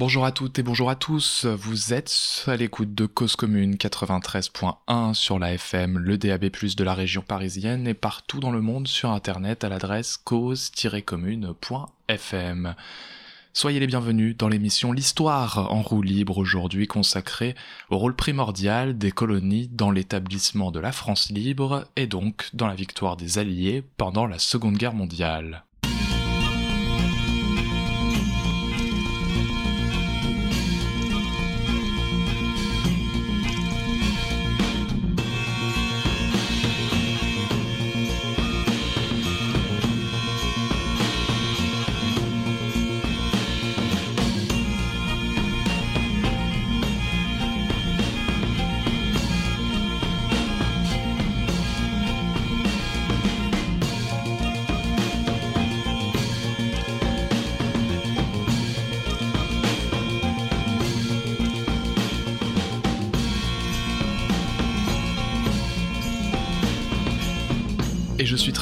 [0.00, 5.12] Bonjour à toutes et bonjour à tous, vous êtes à l'écoute de Cause Commune 93.1
[5.12, 9.10] sur la FM, le DAB+, de la région parisienne et partout dans le monde sur
[9.10, 12.74] internet à l'adresse cause-commune.fm.
[13.52, 17.54] Soyez les bienvenus dans l'émission L'Histoire en roue libre aujourd'hui consacrée
[17.90, 22.74] au rôle primordial des colonies dans l'établissement de la France libre et donc dans la
[22.74, 25.66] victoire des Alliés pendant la Seconde Guerre mondiale.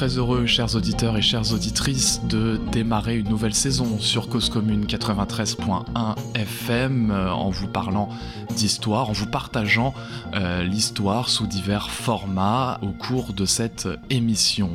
[0.08, 4.86] Très heureux, chers auditeurs et chères auditrices, de démarrer une nouvelle saison sur Cause Commune
[4.86, 8.08] 93.1 FM euh, en vous parlant
[8.56, 9.92] d'histoire, en vous partageant
[10.34, 14.70] euh, l'histoire sous divers formats au cours de cette émission.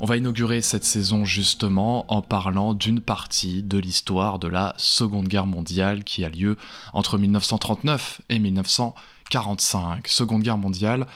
[0.00, 5.28] On va inaugurer cette saison justement en parlant d'une partie de l'histoire de la Seconde
[5.28, 6.56] Guerre mondiale qui a lieu
[6.92, 10.08] entre 1939 et 1945.
[10.08, 11.06] Seconde Guerre mondiale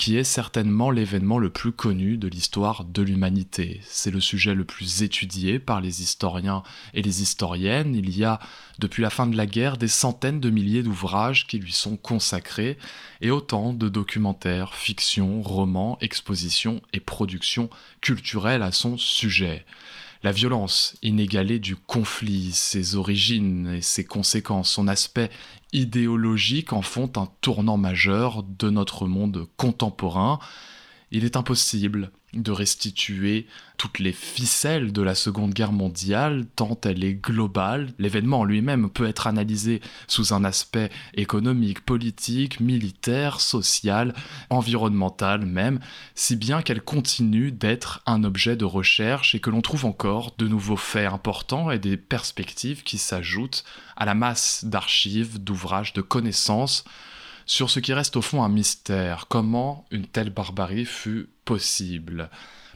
[0.00, 3.82] qui est certainement l'événement le plus connu de l'histoire de l'humanité.
[3.84, 6.62] C'est le sujet le plus étudié par les historiens
[6.94, 7.94] et les historiennes.
[7.94, 8.40] Il y a,
[8.78, 12.78] depuis la fin de la guerre, des centaines de milliers d'ouvrages qui lui sont consacrés,
[13.20, 17.68] et autant de documentaires, fictions, romans, expositions et productions
[18.00, 19.66] culturelles à son sujet.
[20.22, 25.30] La violence inégalée du conflit, ses origines et ses conséquences, son aspect
[25.72, 30.38] idéologiques en font un tournant majeur de notre monde contemporain.
[31.12, 37.02] Il est impossible de restituer toutes les ficelles de la Seconde Guerre mondiale, tant elle
[37.02, 37.92] est globale.
[37.98, 44.14] L'événement lui-même peut être analysé sous un aspect économique, politique, militaire, social,
[44.50, 45.80] environnemental même,
[46.14, 50.46] si bien qu'elle continue d'être un objet de recherche et que l'on trouve encore de
[50.46, 53.64] nouveaux faits importants et des perspectives qui s'ajoutent
[53.96, 56.84] à la masse d'archives, d'ouvrages, de connaissances
[57.46, 62.30] sur ce qui reste au fond un mystère, comment une telle barbarie fut possible?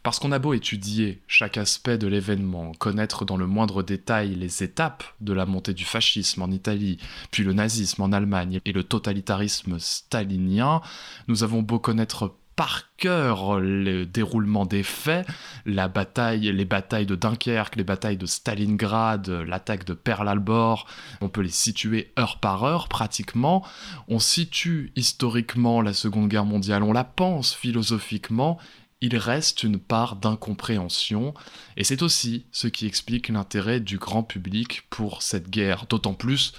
[0.04, 4.62] Parce qu'on a beau étudier chaque aspect de l'événement, connaître dans le moindre détail les
[4.62, 6.98] étapes de la montée du fascisme en Italie,
[7.30, 10.82] puis le nazisme en Allemagne et le totalitarisme stalinien,
[11.26, 15.26] nous avons beau connaître par cœur le déroulement des faits,
[15.66, 20.86] la bataille, les batailles de Dunkerque, les batailles de Stalingrad, l'attaque de Pearl Harbor,
[21.20, 23.66] on peut les situer heure par heure pratiquement.
[24.08, 28.58] On situe historiquement la Seconde Guerre mondiale, on la pense philosophiquement,
[29.00, 31.34] il reste une part d'incompréhension,
[31.76, 36.54] et c'est aussi ce qui explique l'intérêt du grand public pour cette guerre, d'autant plus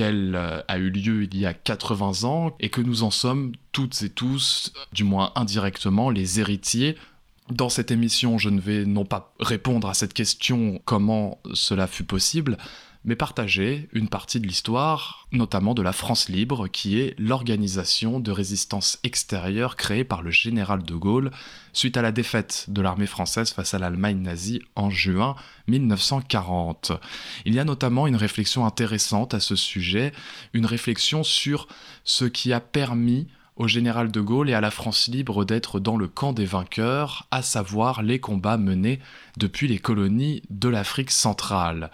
[0.00, 4.02] euh, a eu lieu il y a 80 ans et que nous en sommes toutes
[4.02, 6.96] et tous, du moins indirectement, les héritiers.
[7.50, 12.04] Dans cette émission, je ne vais non pas répondre à cette question comment cela fut
[12.04, 12.58] possible,
[13.04, 18.30] mais partager une partie de l'histoire, notamment de la France libre, qui est l'organisation de
[18.30, 21.30] résistance extérieure créée par le général de Gaulle
[21.72, 25.36] suite à la défaite de l'armée française face à l'Allemagne nazie en juin
[25.68, 26.92] 1940.
[27.44, 30.12] Il y a notamment une réflexion intéressante à ce sujet,
[30.52, 31.68] une réflexion sur
[32.04, 35.96] ce qui a permis au général de Gaulle et à la France libre d'être dans
[35.96, 39.00] le camp des vainqueurs, à savoir les combats menés
[39.36, 41.90] depuis les colonies de l'Afrique centrale.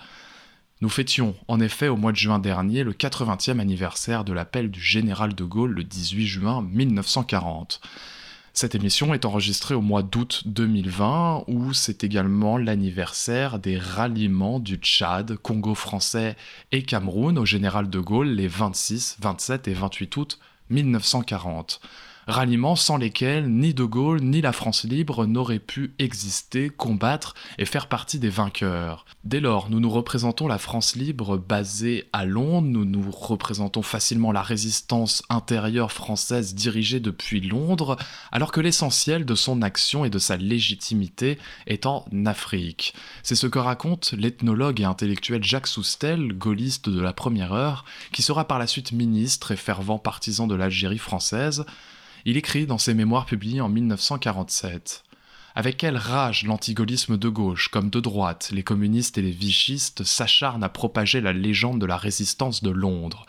[0.85, 4.83] Nous fêtions en effet au mois de juin dernier le 80e anniversaire de l'appel du
[4.83, 7.81] général de Gaulle le 18 juin 1940.
[8.53, 14.77] Cette émission est enregistrée au mois d'août 2020 où c'est également l'anniversaire des ralliements du
[14.77, 16.37] Tchad, Congo français
[16.71, 20.39] et Cameroun au général de Gaulle les 26, 27 et 28 août
[20.69, 21.81] 1940
[22.27, 27.65] ralliements sans lesquels ni De Gaulle ni la France libre n'auraient pu exister, combattre et
[27.65, 29.05] faire partie des vainqueurs.
[29.25, 34.33] Dès lors, nous nous représentons la France libre basée à Londres, nous nous représentons facilement
[34.33, 37.97] la résistance intérieure française dirigée depuis Londres,
[38.33, 42.95] alors que l'essentiel de son action et de sa légitimité est en Afrique.
[43.23, 48.23] C'est ce que raconte l'ethnologue et intellectuel Jacques Soustel, gaulliste de la première heure, qui
[48.23, 51.65] sera par la suite ministre et fervent partisan de l'Algérie française,
[52.25, 55.05] il écrit dans ses mémoires publiés en 1947
[55.55, 60.65] Avec quelle rage l'antigaullisme de gauche comme de droite, les communistes et les vichistes s'acharnent
[60.65, 63.27] à propager la légende de la résistance de Londres.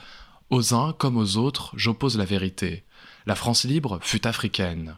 [0.50, 2.84] Aux uns comme aux autres, j'oppose la vérité.
[3.26, 4.96] La France libre fut africaine.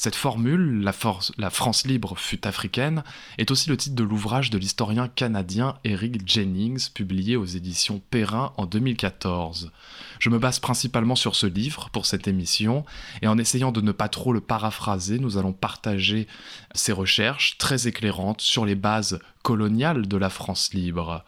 [0.00, 3.02] Cette formule, la, France libre fut africaine,
[3.36, 8.52] est aussi le titre de l'ouvrage de l'historien canadien Eric Jennings, publié aux éditions Perrin
[8.56, 9.72] en 2014.
[10.20, 12.84] Je me base principalement sur ce livre pour cette émission,
[13.22, 16.28] et en essayant de ne pas trop le paraphraser, nous allons partager
[16.76, 21.24] ces recherches très éclairantes sur les bases coloniales de la France libre.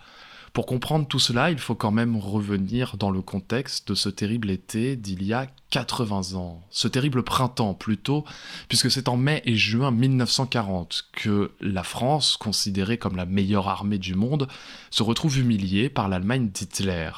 [0.52, 4.50] Pour comprendre tout cela, il faut quand même revenir dans le contexte de ce terrible
[4.50, 6.60] été d'il y a 80 ans.
[6.70, 8.24] Ce terrible printemps plutôt,
[8.68, 13.98] puisque c'est en mai et juin 1940 que la France, considérée comme la meilleure armée
[13.98, 14.48] du monde,
[14.90, 17.10] se retrouve humiliée par l'Allemagne d'Hitler.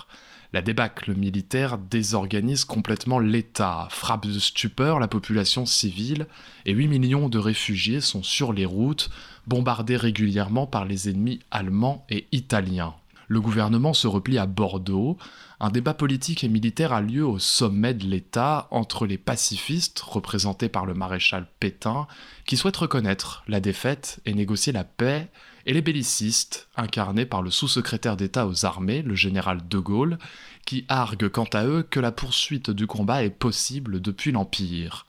[0.52, 6.26] La débâcle militaire désorganise complètement l'État, frappe de stupeur la population civile,
[6.67, 9.08] et 8 millions de réfugiés sont sur les routes,
[9.46, 12.94] bombardés régulièrement par les ennemis allemands et italiens
[13.32, 15.17] le gouvernement se replie à Bordeaux.
[15.58, 20.69] Un débat politique et militaire a lieu au sommet de l'État entre les pacifistes, représentés
[20.69, 22.06] par le maréchal Pétain,
[22.44, 25.31] qui souhaitent reconnaître la défaite et négocier la paix,
[25.64, 30.19] et les bellicistes, incarnés par le sous-secrétaire d'État aux armées, le général de Gaulle,
[30.67, 35.06] qui arguent quant à eux que la poursuite du combat est possible depuis l'Empire.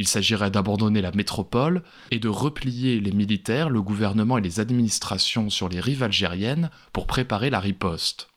[0.00, 5.50] Il s'agirait d'abandonner la métropole et de replier les militaires, le gouvernement et les administrations
[5.50, 8.30] sur les rives algériennes pour préparer la riposte.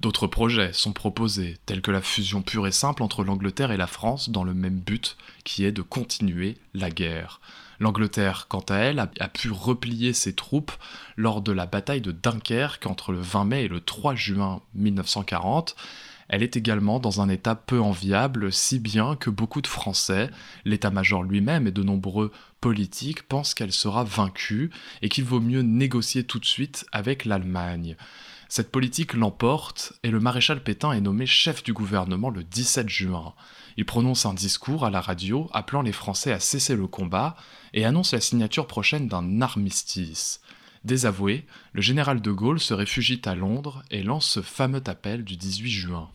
[0.00, 3.86] D'autres projets sont proposés, tels que la fusion pure et simple entre l'Angleterre et la
[3.86, 7.40] France dans le même but, qui est de continuer la guerre.
[7.78, 10.72] L'Angleterre, quant à elle, a, pu replier ses troupes
[11.16, 15.76] lors de la bataille de Dunkerque entre le 20 mai et le 3 juin 1940,
[16.28, 20.30] elle est également dans un état peu enviable, si bien que beaucoup de Français,
[20.64, 24.70] l'état-major lui-même et de nombreux politiques pensent qu'elle sera vaincue
[25.00, 27.96] et qu'il vaut mieux négocier tout de suite avec l'Allemagne.
[28.50, 33.34] Cette politique l'emporte et le maréchal Pétain est nommé chef du gouvernement le 17 juin.
[33.76, 37.36] Il prononce un discours à la radio appelant les Français à cesser le combat
[37.74, 40.40] et annonce la signature prochaine d'un armistice.
[40.84, 45.36] Désavoué, le général de Gaulle se réfugie à Londres et lance ce fameux appel du
[45.36, 46.10] 18 juin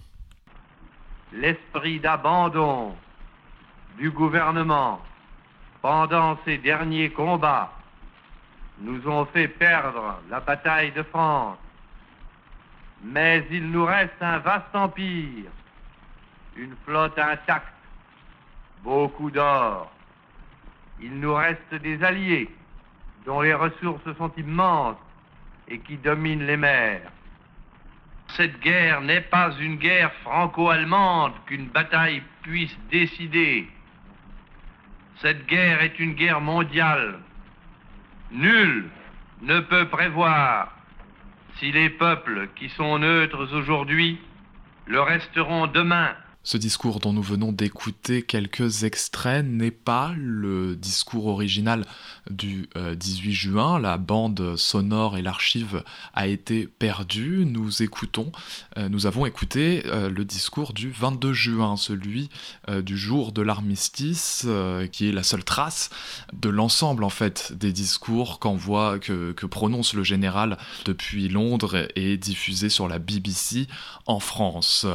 [1.34, 2.96] l'esprit d'abandon
[3.98, 5.02] du gouvernement
[5.82, 7.72] pendant ces derniers combats
[8.80, 11.58] nous ont fait perdre la bataille de France.
[13.04, 15.52] Mais il nous reste un vaste empire,
[16.56, 17.68] une flotte intacte,
[18.84, 19.92] beaucoup d'or.
[21.02, 22.50] Il nous reste des alliés
[23.26, 24.98] dont les ressources sont immenses
[25.68, 27.12] et qui dominent les mers.
[28.36, 33.68] Cette guerre n'est pas une guerre franco-allemande qu'une bataille puisse décider.
[35.18, 37.20] Cette guerre est une guerre mondiale.
[38.32, 38.90] Nul
[39.44, 40.76] ne peut prévoir
[41.58, 44.20] si les peuples qui sont neutres aujourd'hui
[44.88, 46.16] le resteront demain.
[46.46, 51.86] Ce discours dont nous venons d'écouter quelques extraits n'est pas le discours original
[52.30, 53.80] du 18 euh, juin.
[53.80, 57.46] La bande sonore et l'archive a été perdue.
[57.46, 58.34] Nous écoutons,
[58.78, 62.30] euh, nous avons écouté euh, le discours du 22 juin, celui
[62.70, 64.46] du jour de l'armistice,
[64.92, 65.90] qui est la seule trace
[66.34, 72.18] de l'ensemble en fait des discours qu'envoie, que, que prononce le général depuis Londres et
[72.18, 73.68] diffusé sur la BBC
[74.08, 74.86] en France.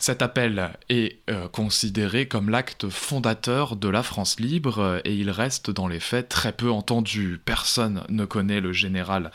[0.00, 5.70] Cet appel est euh, considéré comme l'acte fondateur de la France libre et il reste
[5.70, 7.38] dans les faits très peu entendu.
[7.44, 9.30] Personne ne connaît le général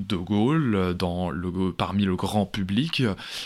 [0.00, 0.96] de Gaulle
[1.30, 3.02] le, parmi le grand public.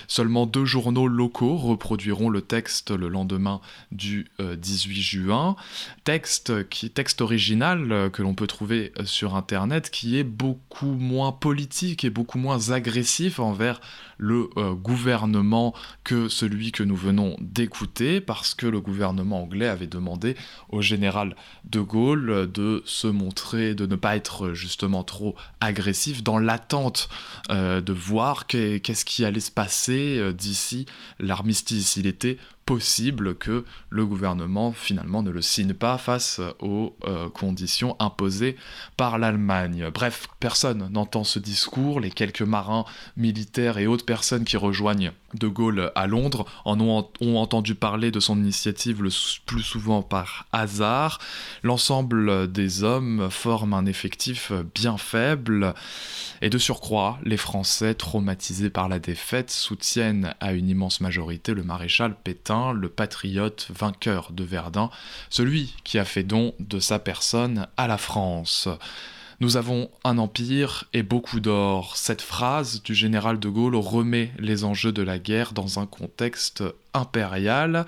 [0.06, 3.60] Seulement deux journaux locaux reproduiront le texte le lendemain
[3.92, 5.56] du 18 euh, juin.
[6.04, 6.52] Texte,
[7.20, 12.10] original euh, que l'on peut trouver euh, sur Internet qui est beaucoup moins politique et
[12.10, 13.80] beaucoup moins agressif envers
[14.16, 20.36] le gouvernement que celui que nous venons d'écouter parce que le gouvernement anglais avait demandé
[20.68, 21.34] au général
[21.64, 27.08] de Gaulle de se montrer, de ne pas être justement trop agressif dans l'attente
[27.50, 30.86] euh, de voir qu'est-ce qui allait se passer euh, d'ici
[31.18, 31.96] l'armistice.
[31.96, 37.96] Il était possible que le gouvernement finalement ne le signe pas face aux euh, conditions
[37.98, 38.56] imposées
[38.96, 39.90] par l'Allemagne.
[39.92, 42.84] Bref, personne n'entend ce discours, les quelques marins
[43.16, 48.10] militaires et autres personnes qui rejoignent De Gaulle à Londres en ont, ont entendu parler
[48.10, 49.10] de son initiative le
[49.46, 51.18] plus souvent par hasard.
[51.62, 55.74] L'ensemble des hommes forment un effectif bien faible
[56.40, 61.62] et de surcroît, les Français traumatisés par la défaite soutiennent à une immense majorité le
[61.62, 64.90] maréchal Pétain Le patriote vainqueur de Verdun,
[65.28, 68.68] celui qui a fait don de sa personne à la France.
[69.40, 71.96] Nous avons un empire et beaucoup d'or.
[71.96, 76.62] Cette phrase du général de Gaulle remet les enjeux de la guerre dans un contexte
[76.92, 77.86] impérial.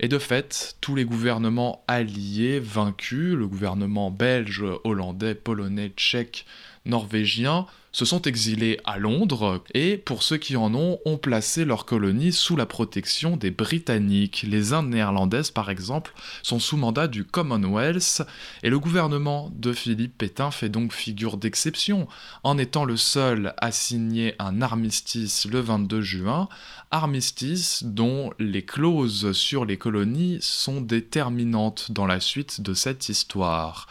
[0.00, 6.46] Et de fait, tous les gouvernements alliés vaincus, le gouvernement belge, hollandais, polonais, tchèque,
[6.86, 11.86] norvégien, se sont exilés à Londres et, pour ceux qui en ont, ont placé leur
[11.86, 14.44] colonie sous la protection des Britanniques.
[14.46, 16.12] Les Indes néerlandaises, par exemple,
[16.42, 18.20] sont sous mandat du Commonwealth
[18.62, 22.06] et le gouvernement de Philippe Pétain fait donc figure d'exception
[22.44, 26.50] en étant le seul à signer un armistice le 22 juin,
[26.90, 33.86] armistice dont les clauses sur les colonies sont déterminantes dans la suite de cette histoire.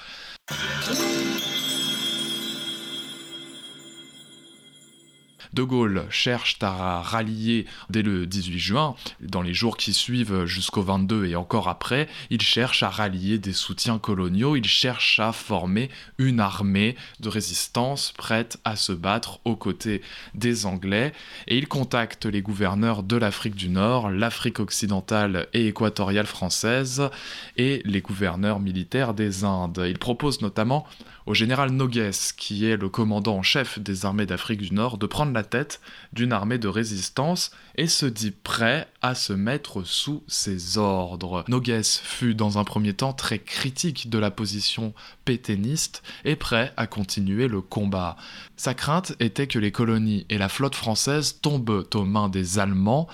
[5.55, 10.81] De Gaulle cherche à rallier dès le 18 juin, dans les jours qui suivent jusqu'au
[10.81, 15.89] 22 et encore après, il cherche à rallier des soutiens coloniaux, il cherche à former
[16.17, 20.01] une armée de résistance prête à se battre aux côtés
[20.33, 21.13] des Anglais
[21.47, 27.09] et il contacte les gouverneurs de l'Afrique du Nord, l'Afrique occidentale et équatoriale française
[27.55, 29.85] et les gouverneurs militaires des Indes.
[29.88, 30.85] Il propose notamment
[31.25, 35.05] au général Nogues, qui est le commandant en chef des armées d'Afrique du Nord, de
[35.05, 35.82] prendre la tête
[36.13, 41.44] d'une armée de résistance et se dit prêt à se mettre sous ses ordres.
[41.48, 44.94] Nogues fut dans un premier temps très critique de la position
[45.25, 48.17] pétainiste et prêt à continuer le combat.
[48.55, 53.08] Sa crainte était que les colonies et la flotte française tombent aux mains des Allemands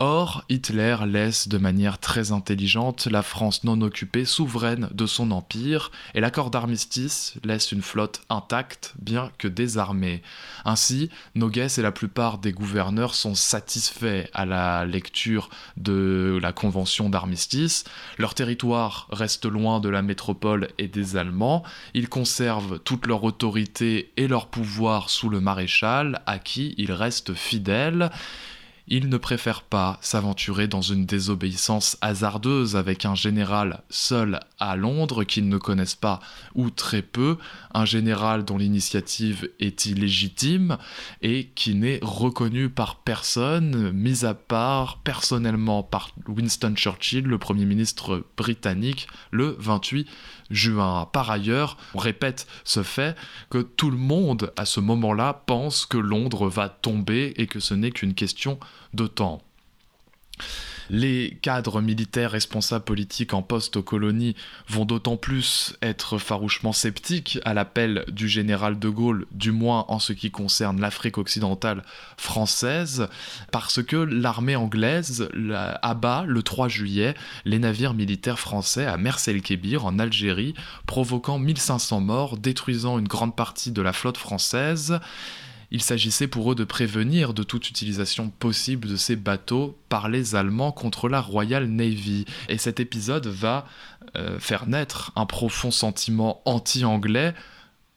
[0.00, 5.92] Or, Hitler laisse de manière très intelligente la France non occupée souveraine de son empire,
[6.14, 10.22] et l'accord d'armistice laisse une flotte intacte, bien que désarmée.
[10.64, 17.08] Ainsi, Nogues et la plupart des gouverneurs sont satisfaits à la lecture de la convention
[17.08, 17.84] d'armistice.
[18.18, 21.62] Leur territoire reste loin de la métropole et des Allemands.
[21.94, 27.34] Ils conservent toute leur autorité et leur pouvoir sous le maréchal, à qui ils restent
[27.34, 28.10] fidèles.
[28.86, 35.24] Il ne préfère pas s'aventurer dans une désobéissance hasardeuse avec un général seul à Londres
[35.24, 36.20] qu'ils ne connaissent pas
[36.54, 37.38] ou très peu,
[37.72, 40.76] un général dont l'initiative est illégitime
[41.22, 47.64] et qui n'est reconnu par personne, mis à part personnellement par Winston Churchill, le Premier
[47.64, 50.06] ministre britannique, le 28
[50.50, 51.08] juin.
[51.10, 53.16] Par ailleurs, on répète ce fait
[53.48, 57.72] que tout le monde à ce moment-là pense que Londres va tomber et que ce
[57.72, 58.58] n'est qu'une question
[58.92, 59.42] de temps.
[60.90, 64.36] Les cadres militaires responsables politiques en poste aux colonies
[64.68, 69.98] vont d'autant plus être farouchement sceptiques à l'appel du général de Gaulle, du moins en
[69.98, 71.82] ce qui concerne l'Afrique occidentale
[72.18, 73.08] française,
[73.50, 75.28] parce que l'armée anglaise
[75.80, 77.14] abat le 3 juillet
[77.46, 80.54] les navires militaires français à Mers el-Kébir en Algérie,
[80.86, 85.00] provoquant 1500 morts, détruisant une grande partie de la flotte française.
[85.74, 90.36] Il s'agissait pour eux de prévenir de toute utilisation possible de ces bateaux par les
[90.36, 92.26] Allemands contre la Royal Navy.
[92.48, 93.66] Et cet épisode va
[94.14, 97.34] euh, faire naître un profond sentiment anti-anglais.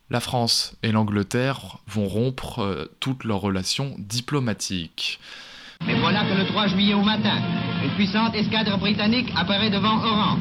[0.09, 5.19] La France et l'Angleterre vont rompre euh, toutes leurs relations diplomatiques.
[5.85, 7.39] Mais voilà que le 3 juillet au matin,
[7.83, 10.39] une puissante escadre britannique apparaît devant Oran.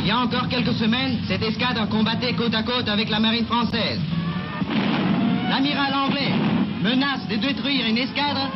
[0.00, 3.46] Il y a encore quelques semaines, cette escadre combattait côte à côte avec la marine
[3.46, 4.00] française.
[5.48, 8.50] L'amiral anglais menace de détruire une escadre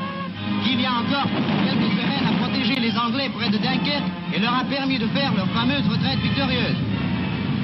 [0.65, 1.29] qui, il y a encore
[1.65, 5.33] quelques semaines, a protégé les Anglais près de Dunkerque et leur a permis de faire
[5.35, 6.77] leur fameuse retraite victorieuse.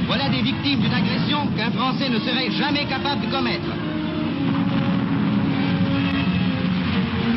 [0.07, 3.69] Voilà des victimes d'une agression qu'un Français ne serait jamais capable de commettre.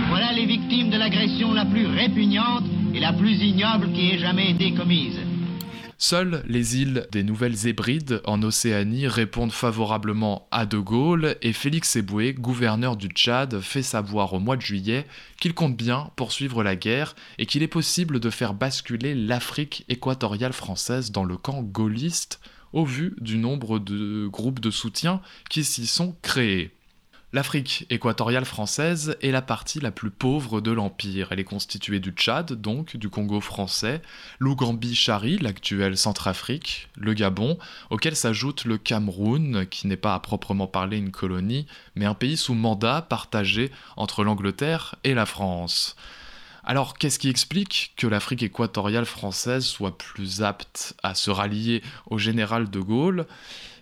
[0.10, 4.52] Voilà les victimes de l'agression la plus répugnante et la plus ignoble qui ait jamais
[4.52, 5.20] été commise.
[6.02, 11.98] Seules les îles des Nouvelles Hébrides en Océanie répondent favorablement à De Gaulle et Félix
[11.98, 15.06] Eboué, gouverneur du Tchad, fait savoir au mois de juillet
[15.42, 20.54] qu'il compte bien poursuivre la guerre et qu'il est possible de faire basculer l'Afrique équatoriale
[20.54, 22.40] française dans le camp gaulliste
[22.72, 26.79] au vu du nombre de groupes de soutien qui s'y sont créés.
[27.32, 31.28] L'Afrique équatoriale française est la partie la plus pauvre de l'Empire.
[31.30, 34.02] Elle est constituée du Tchad, donc du Congo français,
[34.40, 37.60] l'Ougambie-Chari, l'actuelle Centrafrique, le Gabon,
[37.92, 42.36] auquel s'ajoute le Cameroun, qui n'est pas à proprement parler une colonie, mais un pays
[42.36, 45.96] sous mandat partagé entre l'Angleterre et la France.
[46.64, 52.18] Alors, qu'est-ce qui explique que l'Afrique équatoriale française soit plus apte à se rallier au
[52.18, 53.28] général de Gaulle?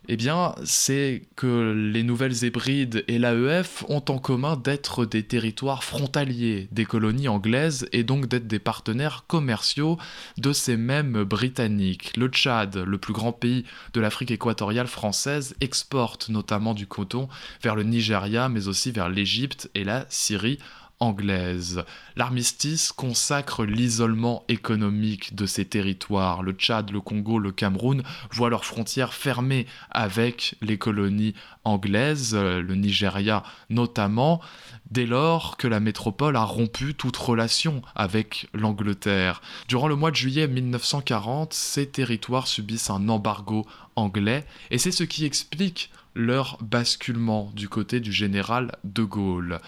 [0.08, 5.84] Eh bien, c'est que les Nouvelles Hébrides et l'AEF ont en commun d'être des territoires
[5.84, 9.98] frontaliers des colonies anglaises et donc d'être des partenaires commerciaux
[10.38, 12.16] de ces mêmes Britanniques.
[12.16, 17.28] Le Tchad, le plus grand pays de l'Afrique équatoriale française, exporte notamment du coton
[17.62, 20.60] vers le Nigeria, mais aussi vers l'Égypte et la Syrie
[21.00, 21.84] anglaise.
[22.16, 26.42] L'armistice consacre l'isolement économique de ces territoires.
[26.42, 32.76] Le Tchad, le Congo, le Cameroun voient leurs frontières fermées avec les colonies anglaises, le
[32.76, 34.42] Nigeria notamment,
[34.90, 39.42] dès lors que la métropole a rompu toute relation avec l'Angleterre.
[39.68, 45.04] Durant le mois de juillet 1940, ces territoires subissent un embargo anglais et c'est ce
[45.04, 49.60] qui explique leur basculement du côté du général de Gaulle.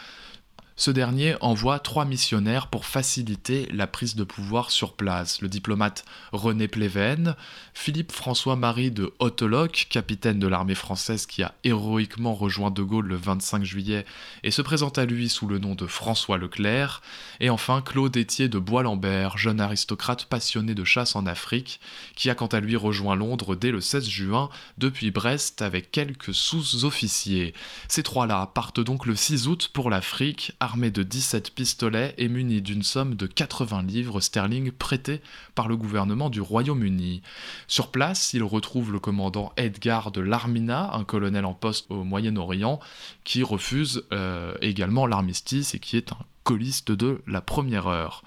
[0.79, 5.41] Ce dernier envoie trois missionnaires pour faciliter la prise de pouvoir sur place.
[5.41, 7.35] Le diplomate René Pleven,
[7.73, 13.17] Philippe François-Marie de Hottelock, capitaine de l'armée française qui a héroïquement rejoint De Gaulle le
[13.17, 14.05] 25 juillet
[14.43, 17.01] et se présente à lui sous le nom de François Leclerc,
[17.41, 21.81] et enfin Claude Étier de Bois-Lambert, jeune aristocrate passionné de chasse en Afrique,
[22.15, 26.33] qui a quant à lui rejoint Londres dès le 16 juin depuis Brest avec quelques
[26.33, 27.53] sous-officiers.
[27.89, 32.61] Ces trois-là partent donc le 6 août pour l'Afrique, armé de 17 pistolets et muni
[32.61, 35.19] d'une somme de 80 livres sterling prêtés
[35.55, 37.23] par le gouvernement du Royaume-Uni.
[37.67, 42.79] Sur place, il retrouve le commandant Edgar de Larmina, un colonel en poste au Moyen-Orient,
[43.23, 48.23] qui refuse euh, également l'armistice et qui est un coliste de la première heure.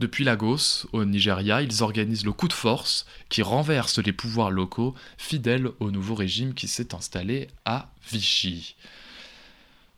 [0.00, 4.94] Depuis Lagos, au Nigeria, ils organisent le coup de force qui renverse les pouvoirs locaux
[5.18, 8.76] fidèles au nouveau régime qui s'est installé à Vichy.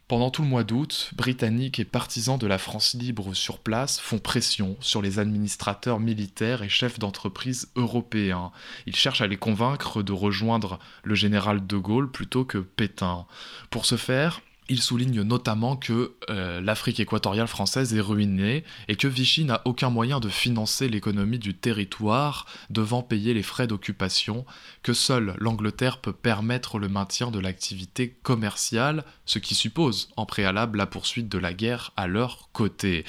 [0.09, 4.19] Pendant tout le mois d'août, Britanniques et partisans de la France libre sur place font
[4.19, 8.51] pression sur les administrateurs militaires et chefs d'entreprise européens.
[8.87, 13.27] Ils cherchent à les convaincre de rejoindre le général de Gaulle plutôt que Pétain.
[13.69, 19.09] Pour ce faire, il souligne notamment que euh, l'Afrique équatoriale française est ruinée et que
[19.09, 24.45] Vichy n'a aucun moyen de financer l'économie du territoire, devant payer les frais d'occupation,
[24.83, 30.79] que seule l'Angleterre peut permettre le maintien de l'activité commerciale, ce qui suppose en préalable
[30.79, 33.05] la poursuite de la guerre à leur côté.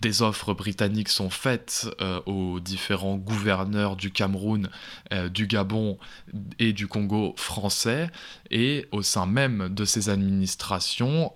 [0.00, 4.68] Des offres britanniques sont faites euh, aux différents gouverneurs du Cameroun,
[5.12, 5.98] euh, du Gabon
[6.58, 8.10] et du Congo français,
[8.50, 10.91] et au sein même de ces administrations,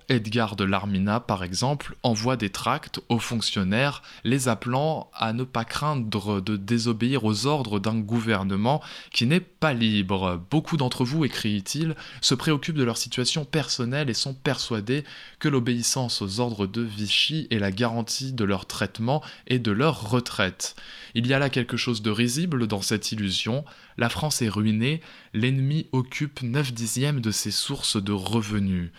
[0.09, 5.65] Edgar de Larmina, par exemple, envoie des tracts aux fonctionnaires les appelant à ne pas
[5.65, 10.43] craindre de désobéir aux ordres d'un gouvernement qui n'est pas libre.
[10.51, 15.05] Beaucoup d'entre vous, écrit-il, se préoccupent de leur situation personnelle et sont persuadés
[15.39, 20.11] que l'obéissance aux ordres de Vichy est la garantie de leur traitement et de leur
[20.11, 20.77] retraite.
[21.15, 23.65] Il y a là quelque chose de risible dans cette illusion.
[23.97, 25.01] La France est ruinée,
[25.33, 28.91] l'ennemi occupe 9 dixièmes de ses sources de revenus.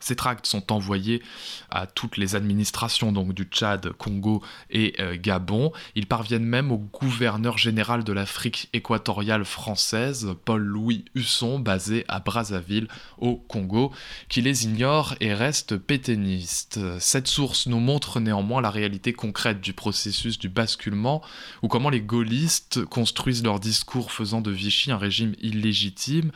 [0.00, 1.22] Ces tracts sont envoyés
[1.70, 5.72] à toutes les administrations donc du Tchad, Congo et euh, Gabon.
[5.94, 12.88] Ils parviennent même au gouverneur général de l'Afrique équatoriale française, Paul-Louis Husson, basé à Brazzaville
[13.18, 13.92] au Congo,
[14.28, 16.80] qui les ignore et reste pétainiste.
[16.98, 21.22] Cette source nous montre néanmoins la réalité concrète du processus du basculement,
[21.62, 26.30] ou comment les gaullistes construisent leur discours faisant de Vichy un régime illégitime,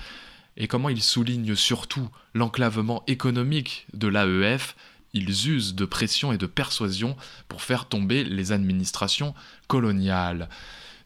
[0.57, 4.77] et comment ils soulignent surtout l'enclavement économique de l'AEF,
[5.12, 7.17] ils usent de pression et de persuasion
[7.49, 9.35] pour faire tomber les administrations
[9.69, 10.49] coloniales.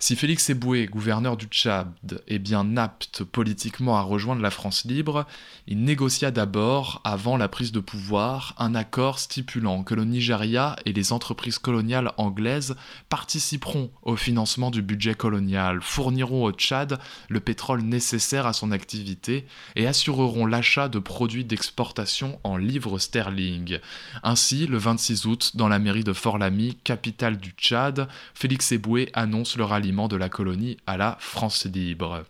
[0.00, 5.26] Si Félix Eboué, gouverneur du Tchad, est bien apte politiquement à rejoindre la France libre,
[5.66, 10.92] il négocia d'abord, avant la prise de pouvoir, un accord stipulant que le Nigeria et
[10.92, 12.76] les entreprises coloniales anglaises
[13.08, 19.46] participeront au financement du budget colonial, fourniront au Tchad le pétrole nécessaire à son activité
[19.74, 23.80] et assureront l'achat de produits d'exportation en livres sterling.
[24.22, 29.56] Ainsi, le 26 août, dans la mairie de Fort-Lamy, capitale du Tchad, Félix Eboué annonce
[29.56, 32.24] le ralliement de la colonie à la France libre.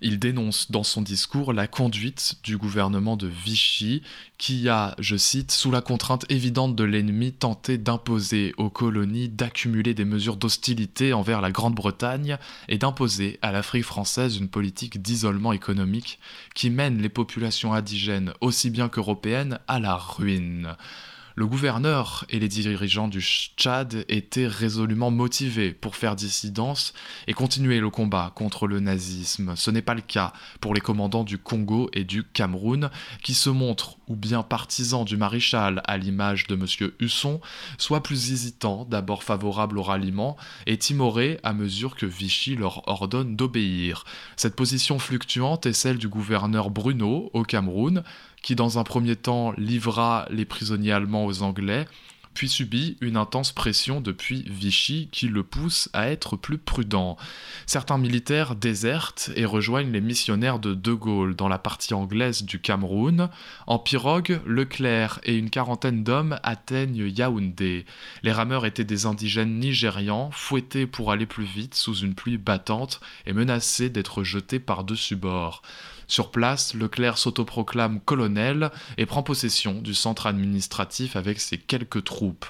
[0.00, 4.02] Il dénonce dans son discours la conduite du gouvernement de Vichy
[4.38, 9.94] qui a, je cite, sous la contrainte évidente de l'ennemi, tenté d'imposer aux colonies d'accumuler
[9.94, 16.18] des mesures d'hostilité envers la Grande-Bretagne et d'imposer à l'Afrique française une politique d'isolement économique
[16.54, 20.76] qui mène les populations indigènes aussi bien qu'européennes à la ruine.
[21.36, 26.92] Le gouverneur et les dirigeants du Tchad étaient résolument motivés pour faire dissidence
[27.26, 29.54] et continuer le combat contre le nazisme.
[29.56, 32.88] Ce n'est pas le cas pour les commandants du Congo et du Cameroun,
[33.24, 36.92] qui se montrent ou bien partisans du maréchal à l'image de M.
[37.00, 37.40] Husson,
[37.78, 43.34] soit plus hésitants, d'abord favorables au ralliement, et timorés à mesure que Vichy leur ordonne
[43.34, 44.04] d'obéir.
[44.36, 48.04] Cette position fluctuante est celle du gouverneur Bruno au Cameroun,
[48.44, 51.86] qui dans un premier temps livra les prisonniers allemands aux Anglais,
[52.34, 57.16] puis subit une intense pression depuis Vichy qui le pousse à être plus prudent.
[57.64, 62.60] Certains militaires désertent et rejoignent les missionnaires de De Gaulle dans la partie anglaise du
[62.60, 63.30] Cameroun.
[63.66, 67.86] En pirogue, Leclerc et une quarantaine d'hommes atteignent Yaoundé.
[68.24, 73.00] Les rameurs étaient des indigènes nigérians, fouettés pour aller plus vite sous une pluie battante
[73.24, 75.62] et menacés d'être jetés par-dessus bord.
[76.06, 82.46] Sur place, Leclerc s'autoproclame colonel et prend possession du centre administratif avec ses quelques troupes.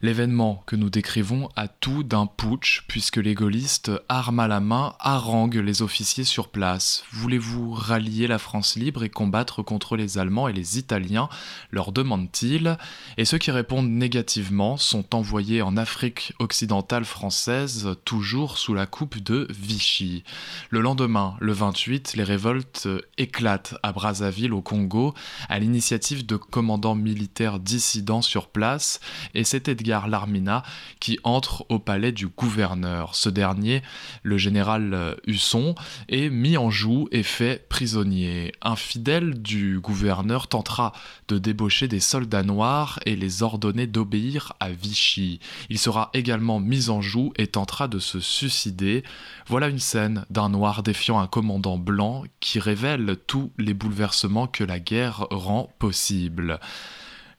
[0.00, 4.94] L'événement que nous décrivons a tout d'un putsch, puisque les gaullistes, armes à la main,
[5.00, 7.04] haranguent les officiers sur place.
[7.12, 11.28] Voulez-vous rallier la France libre et combattre contre les Allemands et les Italiens
[11.72, 12.76] leur demandent-ils.
[13.16, 19.18] Et ceux qui répondent négativement sont envoyés en Afrique occidentale française, toujours sous la coupe
[19.18, 20.22] de Vichy.
[20.70, 25.14] Le lendemain, le 28, les révoltes éclatent à Brazzaville, au Congo,
[25.48, 29.00] à l'initiative de commandants militaires dissidents sur place,
[29.34, 30.62] et c'est Larmina
[31.00, 33.14] qui entre au palais du gouverneur.
[33.14, 33.82] Ce dernier,
[34.22, 35.74] le général Husson,
[36.08, 38.52] est mis en joue et fait prisonnier.
[38.62, 40.92] Un fidèle du gouverneur tentera
[41.28, 45.40] de débaucher des soldats noirs et les ordonner d'obéir à Vichy.
[45.70, 49.04] Il sera également mis en joue et tentera de se suicider.
[49.46, 54.64] Voilà une scène d'un noir défiant un commandant blanc qui révèle tous les bouleversements que
[54.64, 56.60] la guerre rend possible.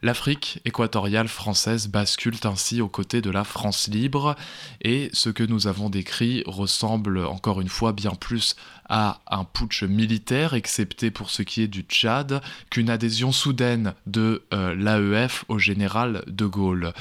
[0.01, 4.37] L'Afrique équatoriale française bascule ainsi aux côtés de la France libre
[4.81, 8.55] et ce que nous avons décrit ressemble encore une fois bien plus
[8.87, 14.43] à un putsch militaire, excepté pour ce qui est du Tchad, qu'une adhésion soudaine de
[14.53, 16.93] euh, l'AEF au général de Gaulle.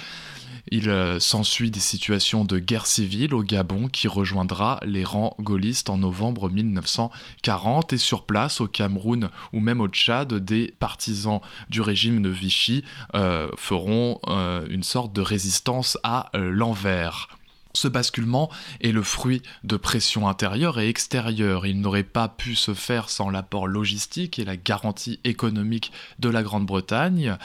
[0.70, 5.90] Il euh, s'ensuit des situations de guerre civile au Gabon qui rejoindra les rangs gaullistes
[5.90, 11.80] en novembre 1940 et sur place au Cameroun ou même au Tchad, des partisans du
[11.80, 17.28] régime de Vichy euh, feront euh, une sorte de résistance à l'envers.
[17.74, 18.50] Ce basculement
[18.80, 21.64] est le fruit de pressions intérieures et extérieures.
[21.64, 26.42] Il n'aurait pas pu se faire sans l'apport logistique et la garantie économique de la
[26.42, 27.36] Grande-Bretagne.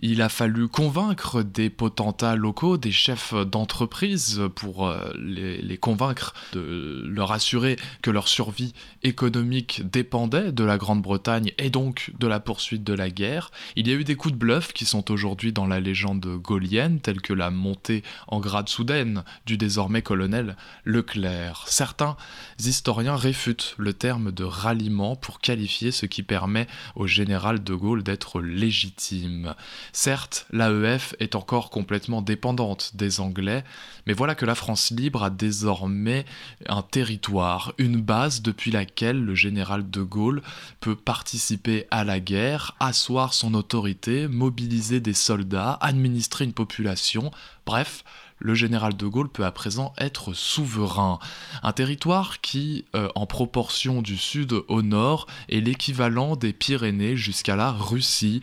[0.00, 7.02] Il a fallu convaincre des potentats locaux, des chefs d'entreprise pour euh, les, convaincre de
[7.06, 12.84] leur assurer que leur survie économique dépendait de la Grande-Bretagne et donc de la poursuite
[12.84, 13.50] de la guerre.
[13.76, 17.00] Il y a eu des coups de bluff qui sont aujourd'hui dans la légende gaulienne,
[17.00, 21.64] tels que la montée en grade soudaine du désormais colonel Leclerc.
[21.66, 22.16] Certains
[22.58, 28.02] historiens réfutent le terme de ralliement pour qualifier ce qui permet au général de Gaulle
[28.02, 29.54] d'être légitime.
[29.92, 33.64] Certes, l'AEF est encore complètement dépendante des Anglais,
[34.06, 36.24] mais voilà que la France libre a désormais
[36.68, 40.42] un territoire, une base depuis laquelle le général de Gaulle
[40.80, 47.30] peut participer à la guerre, asseoir son autorité, mobiliser des soldats, administrer une population,
[47.64, 48.04] bref,
[48.38, 51.18] le général de Gaulle peut à présent être souverain.
[51.62, 57.56] Un territoire qui, euh, en proportion du sud au nord, est l'équivalent des Pyrénées jusqu'à
[57.56, 58.42] la Russie.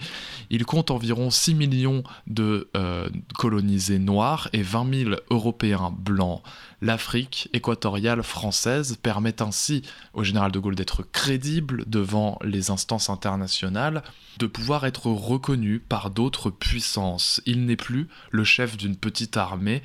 [0.49, 6.41] Il compte environ 6 millions de euh, colonisés noirs et 20 000 Européens blancs.
[6.83, 14.03] L'Afrique équatoriale française permet ainsi au général de Gaulle d'être crédible devant les instances internationales,
[14.37, 17.39] de pouvoir être reconnu par d'autres puissances.
[17.45, 19.81] Il n'est plus le chef d'une petite armée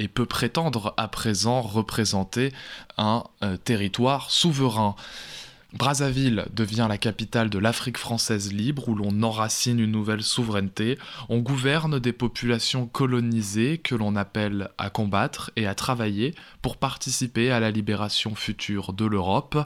[0.00, 2.52] et peut prétendre à présent représenter
[2.98, 4.96] un euh, territoire souverain.
[5.72, 11.38] Brazzaville devient la capitale de l'Afrique française libre où l'on enracine une nouvelle souveraineté, on
[11.38, 17.60] gouverne des populations colonisées que l'on appelle à combattre et à travailler pour participer à
[17.60, 19.58] la libération future de l'Europe.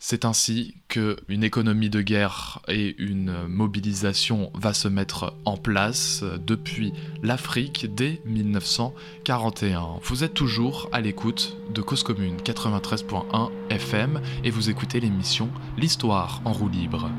[0.00, 6.92] C'est ainsi qu'une économie de guerre et une mobilisation va se mettre en place depuis
[7.22, 9.98] l'Afrique dès 1941.
[10.02, 16.42] Vous êtes toujours à l'écoute de Cause Commune 93.1 FM et vous écoutez l'émission L'Histoire
[16.44, 17.10] en roue libre.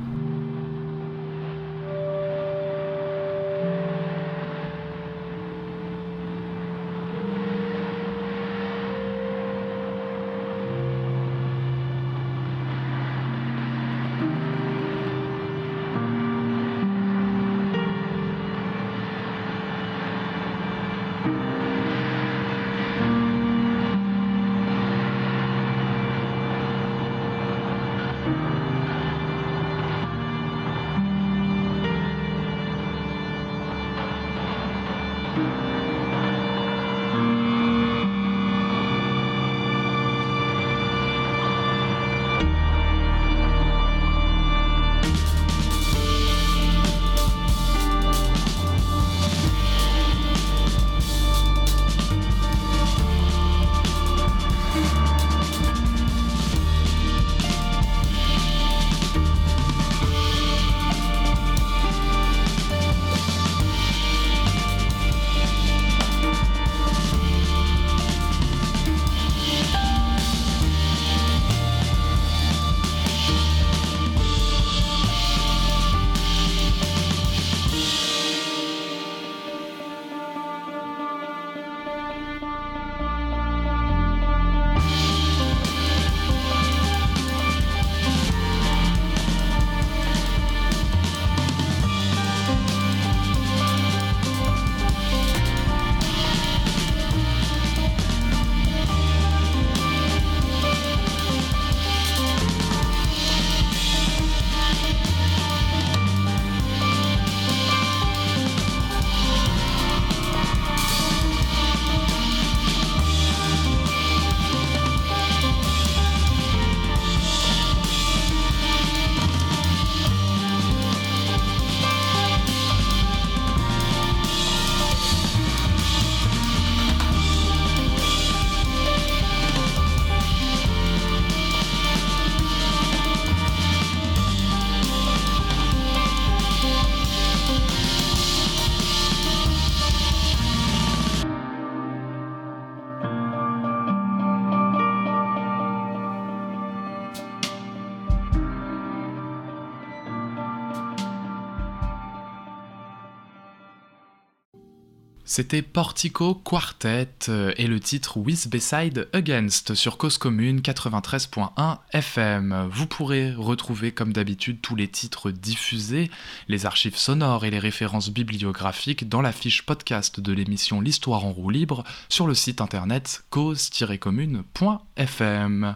[155.32, 162.68] C'était Portico Quartet euh, et le titre With Beside Against sur Cause Commune 93.1 FM.
[162.72, 166.10] Vous pourrez retrouver comme d'habitude tous les titres diffusés,
[166.48, 171.32] les archives sonores et les références bibliographiques dans la fiche podcast de l'émission L'Histoire en
[171.32, 175.76] roue libre sur le site internet cause-commune.fm.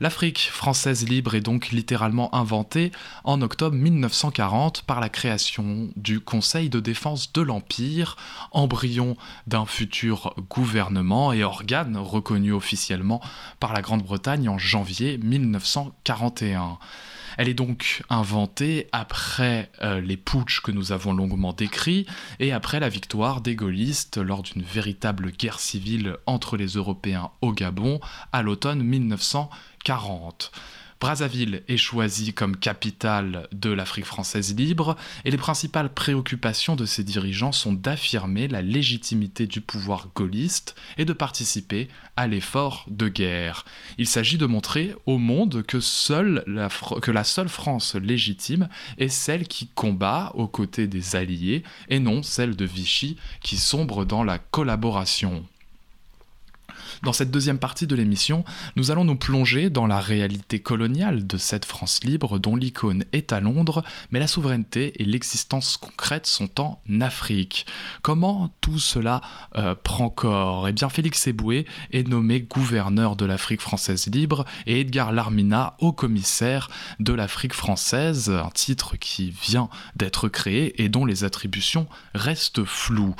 [0.00, 2.92] L'Afrique française libre est donc littéralement inventée
[3.24, 8.16] en octobre 1940 par la création du Conseil de défense de l'Empire,
[8.52, 9.16] embryon
[9.48, 13.20] d'un futur gouvernement et organe reconnu officiellement
[13.58, 16.78] par la Grande-Bretagne en janvier 1941.
[17.38, 22.04] Elle est donc inventée après euh, les putschs que nous avons longuement décrits
[22.40, 27.52] et après la victoire des gaullistes lors d'une véritable guerre civile entre les Européens au
[27.52, 28.00] Gabon
[28.32, 30.50] à l'automne 1940.
[31.00, 37.04] Brazzaville est choisie comme capitale de l'Afrique française libre et les principales préoccupations de ses
[37.04, 43.64] dirigeants sont d'affirmer la légitimité du pouvoir gaulliste et de participer à l'effort de guerre.
[43.96, 49.68] Il s'agit de montrer au monde que, que la seule France légitime est celle qui
[49.68, 55.44] combat aux côtés des Alliés et non celle de Vichy qui sombre dans la collaboration.
[57.02, 58.44] Dans cette deuxième partie de l'émission,
[58.76, 63.32] nous allons nous plonger dans la réalité coloniale de cette France libre dont l'icône est
[63.32, 67.66] à Londres, mais la souveraineté et l'existence concrète sont en Afrique.
[68.02, 69.20] Comment tout cela
[69.56, 70.68] euh, prend corps?
[70.68, 75.92] Eh bien, Félix Eboué est nommé gouverneur de l'Afrique française libre et Edgar Larmina haut
[75.92, 82.64] commissaire de l'Afrique française, un titre qui vient d'être créé et dont les attributions restent
[82.64, 83.14] floues.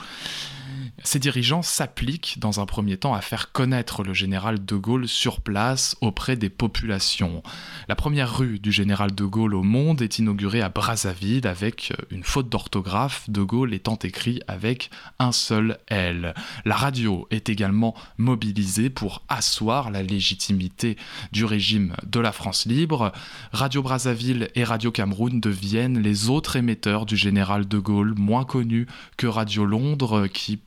[1.04, 5.40] Ces dirigeants s'appliquent dans un premier temps à faire connaître le général de Gaulle sur
[5.40, 7.42] place auprès des populations.
[7.88, 12.24] La première rue du général de Gaulle au monde est inaugurée à Brazzaville avec une
[12.24, 16.34] faute d'orthographe, de Gaulle étant écrit avec un seul L.
[16.64, 20.96] La radio est également mobilisée pour asseoir la légitimité
[21.30, 23.12] du régime de la France libre.
[23.52, 28.86] Radio Brazzaville et Radio Cameroun deviennent les autres émetteurs du général de Gaulle, moins connus
[29.16, 30.58] que Radio Londres, qui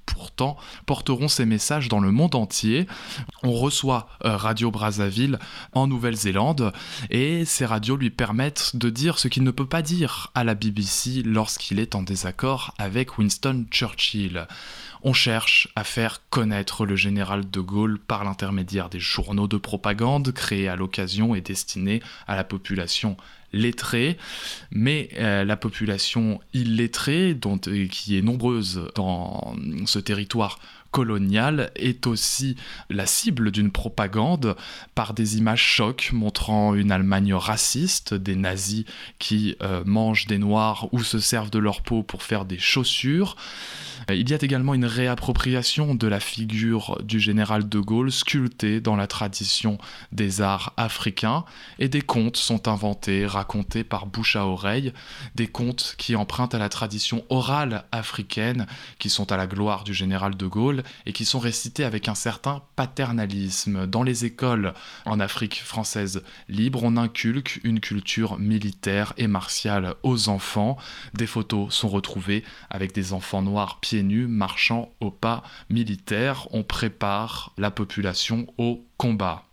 [0.85, 2.87] porteront ces messages dans le monde entier.
[3.43, 5.39] On reçoit euh, Radio Brazzaville
[5.73, 6.73] en Nouvelle-Zélande
[7.09, 10.55] et ces radios lui permettent de dire ce qu'il ne peut pas dire à la
[10.55, 14.47] BBC lorsqu'il est en désaccord avec Winston Churchill.
[15.03, 20.31] On cherche à faire connaître le général de Gaulle par l'intermédiaire des journaux de propagande
[20.31, 23.17] créés à l'occasion et destinés à la population
[23.53, 24.17] lettrée,
[24.71, 30.59] mais euh, la population illettrée, dont, euh, qui est nombreuse dans ce territoire
[30.91, 32.55] colonial est aussi
[32.89, 34.55] la cible d'une propagande
[34.93, 38.85] par des images chocs montrant une Allemagne raciste, des nazis
[39.17, 43.35] qui euh, mangent des noirs ou se servent de leur peau pour faire des chaussures.
[44.09, 48.81] Euh, il y a également une réappropriation de la figure du général de Gaulle sculptée
[48.81, 49.77] dans la tradition
[50.11, 51.45] des arts africains
[51.79, 54.93] et des contes sont inventés, racontés par bouche à oreille,
[55.35, 58.67] des contes qui empruntent à la tradition orale africaine,
[58.99, 62.15] qui sont à la gloire du général de Gaulle et qui sont récités avec un
[62.15, 63.87] certain paternalisme.
[63.87, 64.73] Dans les écoles
[65.05, 70.77] en Afrique française libre, on inculque une culture militaire et martiale aux enfants.
[71.13, 76.47] Des photos sont retrouvées avec des enfants noirs nus marchant au pas militaire.
[76.51, 79.43] On prépare la population au combat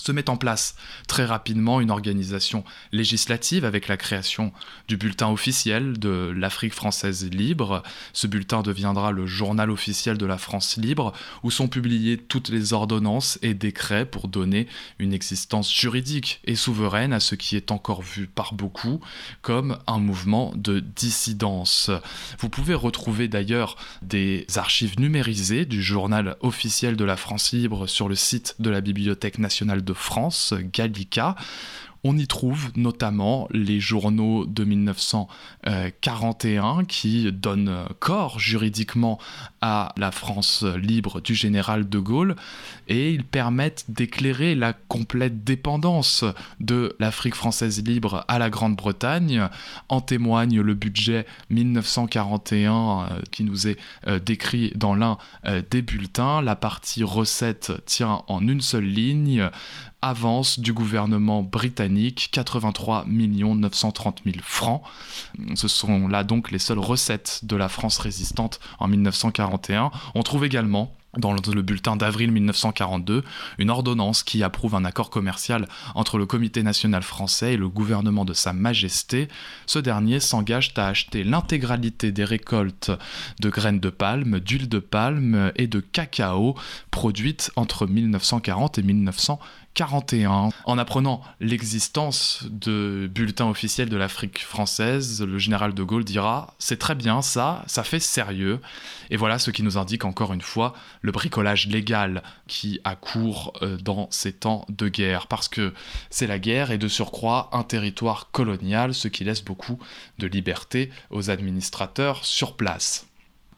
[0.00, 0.74] se met en place
[1.06, 4.52] très rapidement une organisation législative avec la création
[4.88, 7.82] du bulletin officiel de l'Afrique française libre.
[8.12, 12.72] Ce bulletin deviendra le journal officiel de la France libre où sont publiées toutes les
[12.72, 14.66] ordonnances et décrets pour donner
[14.98, 19.00] une existence juridique et souveraine à ce qui est encore vu par beaucoup
[19.42, 21.90] comme un mouvement de dissidence.
[22.38, 28.08] Vous pouvez retrouver d'ailleurs des archives numérisées du journal officiel de la France libre sur
[28.08, 31.36] le site de la Bibliothèque nationale de France, Gallica.
[32.04, 39.18] On y trouve notamment les journaux de 1941 qui donnent corps juridiquement
[39.60, 42.36] à la France libre du général de Gaulle
[42.88, 46.24] et ils permettent d'éclairer la complète dépendance
[46.60, 49.48] de l'Afrique française libre à la Grande-Bretagne.
[49.88, 55.82] En témoigne le budget 1941 euh, qui nous est euh, décrit dans l'un euh, des
[55.82, 56.42] bulletins.
[56.42, 59.48] La partie recette tient en une seule ligne
[60.02, 64.82] avance du gouvernement britannique 83 930 000 francs.
[65.54, 69.90] Ce sont là donc les seules recettes de la France résistante en 1941.
[70.14, 73.24] On trouve également dans le bulletin d'avril 1942
[73.58, 78.24] une ordonnance qui approuve un accord commercial entre le Comité national français et le gouvernement
[78.24, 79.28] de Sa Majesté.
[79.66, 82.92] Ce dernier s'engage à acheter l'intégralité des récoltes
[83.40, 86.54] de graines de palme, d'huile de palme et de cacao
[86.90, 89.40] produites entre 1940 et 1940.
[89.74, 90.50] 41.
[90.64, 96.78] En apprenant l'existence de bulletins officiels de l'Afrique française, le général de Gaulle dira C'est
[96.78, 98.60] très bien ça, ça fait sérieux.
[99.10, 103.76] Et voilà ce qui nous indique encore une fois le bricolage légal qui accourt euh,
[103.76, 105.26] dans ces temps de guerre.
[105.26, 105.72] Parce que
[106.10, 109.78] c'est la guerre et de surcroît un territoire colonial, ce qui laisse beaucoup
[110.18, 113.09] de liberté aux administrateurs sur place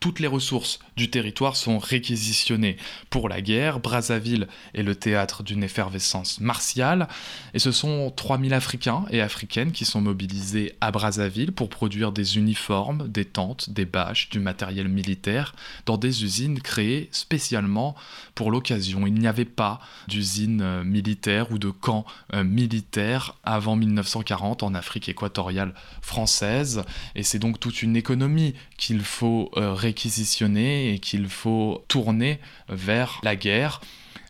[0.02, 2.76] toutes les ressources du territoire sont réquisitionnées
[3.08, 3.78] pour la guerre.
[3.78, 7.06] Brazzaville est le théâtre d'une effervescence martiale,
[7.54, 12.36] et ce sont 3000 Africains et Africaines qui sont mobilisés à Brazzaville pour produire des
[12.36, 15.54] uniformes, des tentes, des bâches, du matériel militaire,
[15.86, 17.94] dans des usines créées spécialement
[18.34, 19.06] pour l'occasion.
[19.06, 24.74] Il n'y avait pas d'usine euh, militaire ou de camp euh, militaire avant 1940 en
[24.74, 26.82] Afrique équatoriale française,
[27.14, 33.36] et c'est donc toute une économie qu'il faut réquisitionner et qu'il faut tourner vers la
[33.36, 33.80] guerre.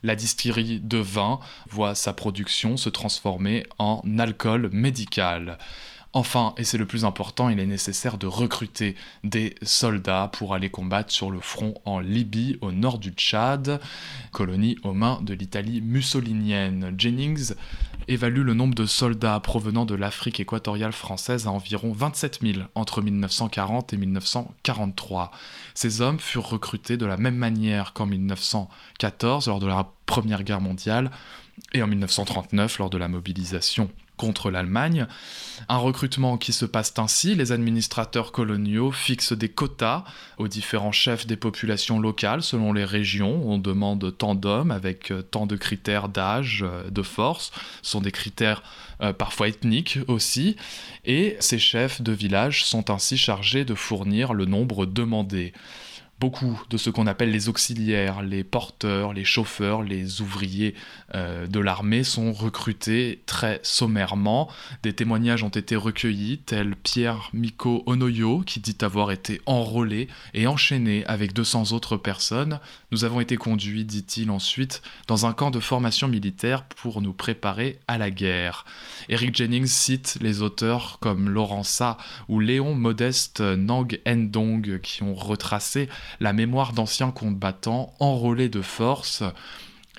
[0.03, 1.39] La distillerie de vin
[1.71, 5.59] voit sa production se transformer en alcool médical.
[6.15, 10.69] Enfin, et c'est le plus important, il est nécessaire de recruter des soldats pour aller
[10.69, 13.81] combattre sur le front en Libye, au nord du Tchad,
[14.31, 16.95] colonie aux mains de l'Italie mussolinienne.
[16.99, 17.55] Jennings
[18.09, 23.03] évalue le nombre de soldats provenant de l'Afrique équatoriale française à environ 27 000 entre
[23.03, 25.31] 1940 et 1943.
[25.75, 30.61] Ces hommes furent recrutés de la même manière qu'en 1914 lors de la Première Guerre
[30.61, 31.11] mondiale
[31.73, 35.07] et en 1939 lors de la mobilisation contre l'Allemagne.
[35.69, 40.05] Un recrutement qui se passe ainsi, les administrateurs coloniaux fixent des quotas
[40.39, 43.43] aux différents chefs des populations locales selon les régions.
[43.49, 47.53] On demande tant d'hommes avec euh, tant de critères d'âge, euh, de force.
[47.83, 48.63] Ce sont des critères
[49.01, 50.57] euh, parfois ethniques aussi.
[51.05, 55.53] Et ces chefs de village sont ainsi chargés de fournir le nombre demandé
[56.23, 60.77] beaucoup de ce qu'on appelle les auxiliaires, les porteurs, les chauffeurs, les ouvriers
[61.17, 64.49] euh, de l'armée sont recrutés très sommairement.
[64.85, 70.47] Des témoignages ont été recueillis, tel Pierre Miko Onoyo, qui dit avoir été enrôlé et
[70.47, 72.61] enchaîné avec 200 autres personnes.
[72.93, 77.81] Nous avons été conduits, dit-il ensuite, dans un camp de formation militaire pour nous préparer
[77.89, 78.65] à la guerre.
[79.09, 85.15] Eric Jennings cite les auteurs comme Laurent Sa ou Léon Modeste Nang Endong qui ont
[85.15, 85.89] retracé
[86.21, 89.23] la mémoire d'anciens combattants enrôlés de force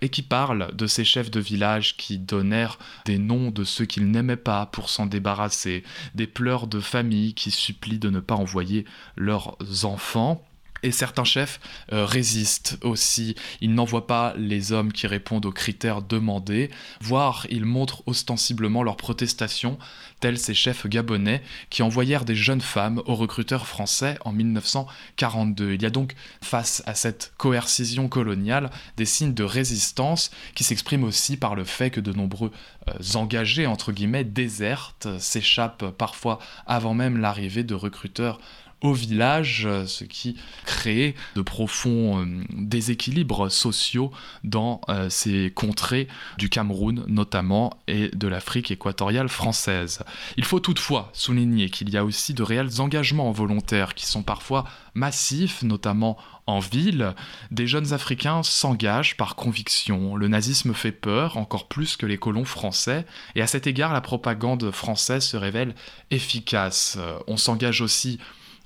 [0.01, 4.11] et qui parlent de ces chefs de village qui donnèrent des noms de ceux qu'ils
[4.11, 5.83] n'aimaient pas pour s'en débarrasser,
[6.13, 8.85] des pleurs de famille qui supplient de ne pas envoyer
[9.15, 10.43] leurs enfants.
[10.83, 11.59] Et certains chefs
[11.93, 13.35] euh, résistent aussi.
[13.61, 16.69] Ils n'envoient pas les hommes qui répondent aux critères demandés,
[17.01, 19.79] voire ils montrent ostensiblement leur protestation,
[20.19, 25.73] tels ces chefs gabonais qui envoyèrent des jeunes femmes aux recruteurs français en 1942.
[25.73, 31.05] Il y a donc, face à cette coercition coloniale, des signes de résistance qui s'expriment
[31.05, 32.51] aussi par le fait que de nombreux
[32.89, 38.39] euh, engagés, entre guillemets, désertent, s'échappent parfois avant même l'arrivée de recruteurs
[38.83, 44.11] au village, euh, ce qui crée de profonds euh, déséquilibres sociaux
[44.43, 50.03] dans euh, ces contrées du Cameroun notamment et de l'Afrique équatoriale française.
[50.35, 54.65] Il faut toutefois souligner qu'il y a aussi de réels engagements volontaires qui sont parfois
[54.95, 57.15] massifs, notamment en ville.
[57.51, 60.17] Des jeunes Africains s'engagent par conviction.
[60.17, 63.05] Le nazisme fait peur, encore plus que les colons français,
[63.35, 65.73] et à cet égard la propagande française se révèle
[66.11, 66.97] efficace.
[67.27, 68.19] On s'engage aussi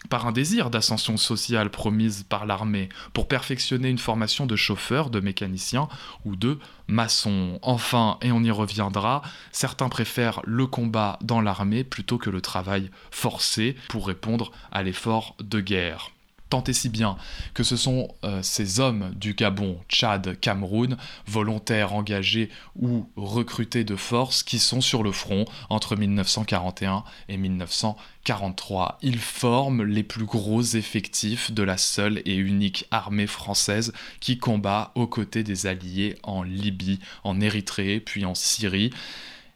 [0.09, 5.19] par un désir d'ascension sociale promise par l'armée pour perfectionner une formation de chauffeur, de
[5.19, 5.87] mécanicien
[6.25, 7.59] ou de maçon.
[7.61, 12.89] Enfin, et on y reviendra, certains préfèrent le combat dans l'armée plutôt que le travail
[13.11, 16.11] forcé pour répondre à l'effort de guerre
[16.49, 17.17] tant et si bien
[17.53, 23.95] que ce sont euh, ces hommes du Gabon, Tchad, Cameroun, volontaires engagés ou recrutés de
[23.95, 28.97] force, qui sont sur le front entre 1941 et 1943.
[29.01, 34.91] Ils forment les plus gros effectifs de la seule et unique armée française qui combat
[34.95, 38.91] aux côtés des Alliés en Libye, en Érythrée, puis en Syrie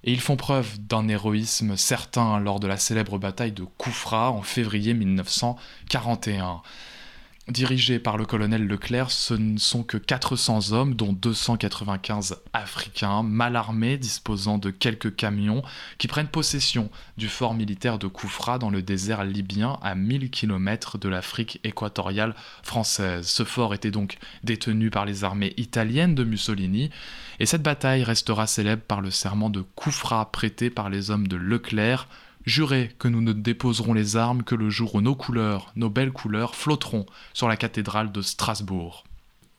[0.04, 4.42] et ils font preuve d'un héroïsme certain lors de la célèbre bataille de Koufra en
[4.42, 6.62] février 1941.
[7.52, 13.56] Dirigé par le colonel Leclerc, ce ne sont que 400 hommes, dont 295 Africains, mal
[13.56, 15.62] armés, disposant de quelques camions,
[15.98, 20.98] qui prennent possession du fort militaire de Koufra dans le désert libyen à 1000 km
[20.98, 23.28] de l'Afrique équatoriale française.
[23.28, 26.90] Ce fort était donc détenu par les armées italiennes de Mussolini,
[27.40, 31.38] et cette bataille restera célèbre par le serment de Koufra prêté par les hommes de
[31.38, 32.08] Leclerc,
[32.46, 36.12] Jurez que nous ne déposerons les armes que le jour où nos couleurs, nos belles
[36.12, 39.04] couleurs, flotteront sur la cathédrale de Strasbourg.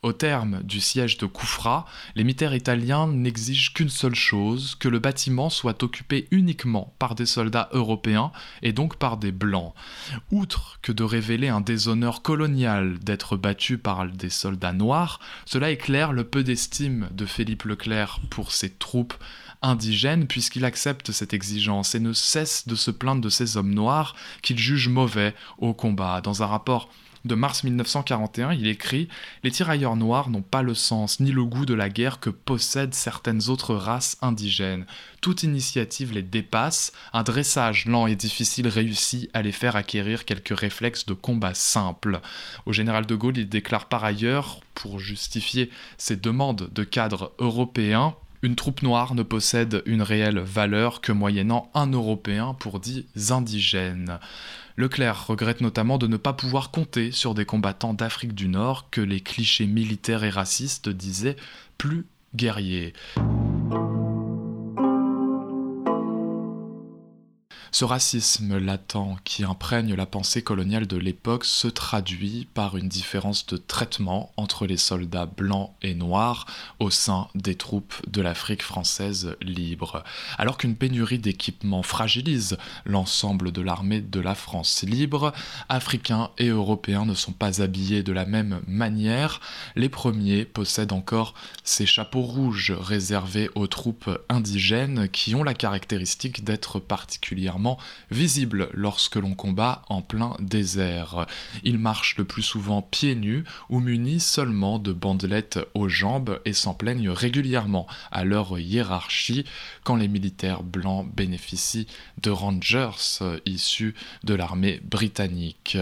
[0.02, 4.98] Au terme du siège de Koufra, les militaires italiens n'exigent qu'une seule chose, que le
[4.98, 9.74] bâtiment soit occupé uniquement par des soldats européens et donc par des blancs.
[10.32, 16.12] Outre que de révéler un déshonneur colonial d'être battu par des soldats noirs, cela éclaire
[16.12, 19.14] le peu d'estime de Philippe Leclerc pour ses troupes
[19.62, 24.14] indigène puisqu'il accepte cette exigence et ne cesse de se plaindre de ces hommes noirs
[24.42, 26.20] qu'il juge mauvais au combat.
[26.20, 26.88] Dans un rapport
[27.24, 29.08] de mars 1941, il écrit
[29.44, 32.94] Les tirailleurs noirs n'ont pas le sens ni le goût de la guerre que possèdent
[32.94, 34.86] certaines autres races indigènes.
[35.20, 40.58] Toute initiative les dépasse, un dressage lent et difficile réussit à les faire acquérir quelques
[40.58, 42.20] réflexes de combat simples.
[42.66, 48.16] Au général de Gaulle, il déclare par ailleurs, pour justifier ses demandes de cadres européens,
[48.42, 54.18] une troupe noire ne possède une réelle valeur que moyennant un Européen pour dix indigènes.
[54.76, 59.00] Leclerc regrette notamment de ne pas pouvoir compter sur des combattants d'Afrique du Nord que
[59.00, 61.36] les clichés militaires et racistes disaient
[61.78, 62.94] plus guerriers.
[67.74, 73.46] Ce racisme latent qui imprègne la pensée coloniale de l'époque se traduit par une différence
[73.46, 76.44] de traitement entre les soldats blancs et noirs
[76.80, 80.04] au sein des troupes de l'Afrique française libre.
[80.36, 85.32] Alors qu'une pénurie d'équipements fragilise l'ensemble de l'armée de la France libre,
[85.70, 89.40] Africains et Européens ne sont pas habillés de la même manière.
[89.76, 91.32] Les premiers possèdent encore
[91.64, 97.61] ces chapeaux rouges réservés aux troupes indigènes qui ont la caractéristique d'être particulièrement
[98.10, 101.26] visible lorsque l'on combat en plein désert.
[101.62, 106.52] Ils marchent le plus souvent pieds nus ou munis seulement de bandelettes aux jambes et
[106.52, 109.44] s'en plaignent régulièrement à leur hiérarchie
[109.84, 111.86] quand les militaires blancs bénéficient
[112.22, 112.90] de rangers
[113.46, 113.94] issus
[114.24, 115.78] de l'armée britannique.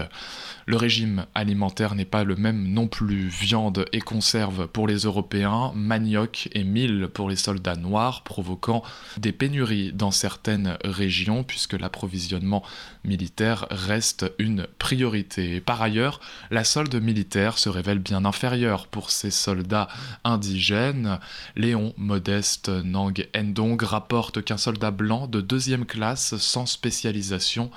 [0.65, 3.27] Le régime alimentaire n'est pas le même non plus.
[3.27, 8.83] Viande et conserve pour les Européens, manioc et mille pour les soldats noirs, provoquant
[9.17, 12.63] des pénuries dans certaines régions puisque l'approvisionnement
[13.03, 15.59] militaire reste une priorité.
[15.59, 16.19] Par ailleurs,
[16.51, 19.87] la solde militaire se révèle bien inférieure pour ces soldats
[20.23, 21.19] indigènes.
[21.55, 27.71] Léon Modeste Nang Endong rapporte qu'un soldat blanc de deuxième classe sans spécialisation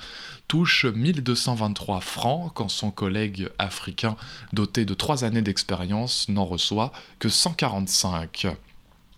[0.47, 4.15] touche 1223 francs quand son collègue africain
[4.53, 8.47] doté de trois années d'expérience n'en reçoit que 145.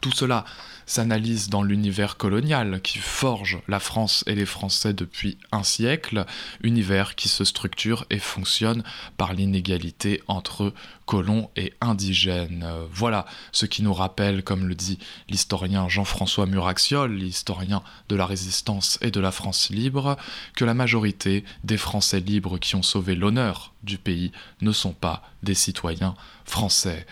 [0.01, 0.45] Tout cela
[0.85, 6.25] s'analyse dans l'univers colonial qui forge la France et les Français depuis un siècle,
[6.63, 8.83] univers qui se structure et fonctionne
[9.17, 10.73] par l'inégalité entre
[11.05, 12.65] colons et indigènes.
[12.91, 14.97] Voilà ce qui nous rappelle, comme le dit
[15.29, 20.15] l'historien Jean-François Muraxiol, l'historien de la résistance et de la France libre,
[20.55, 24.31] que la majorité des Français libres qui ont sauvé l'honneur du pays
[24.61, 27.05] ne sont pas des citoyens français.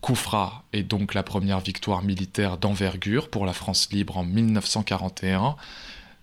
[0.00, 5.56] Koufra est donc la première victoire militaire d'envergure pour la France libre en 1941.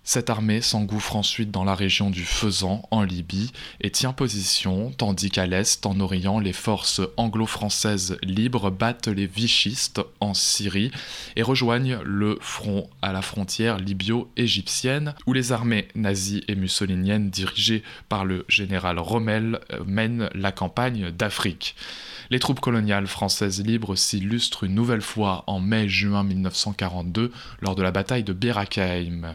[0.02, 3.52] Cette armée s'engouffre ensuite dans la région du Faisan, en Libye,
[3.82, 10.00] et tient position, tandis qu'à l'est, en Orient, les forces anglo-françaises libres battent les vichistes
[10.20, 10.90] en Syrie
[11.36, 17.82] et rejoignent le front à la frontière libyo-égyptienne, où les armées nazies et mussoliniennes dirigées
[18.08, 21.76] par le général Rommel mènent la campagne d'Afrique.
[22.30, 27.90] Les troupes coloniales françaises libres s'illustrent une nouvelle fois en mai-juin 1942 lors de la
[27.90, 29.34] bataille de Berakeim.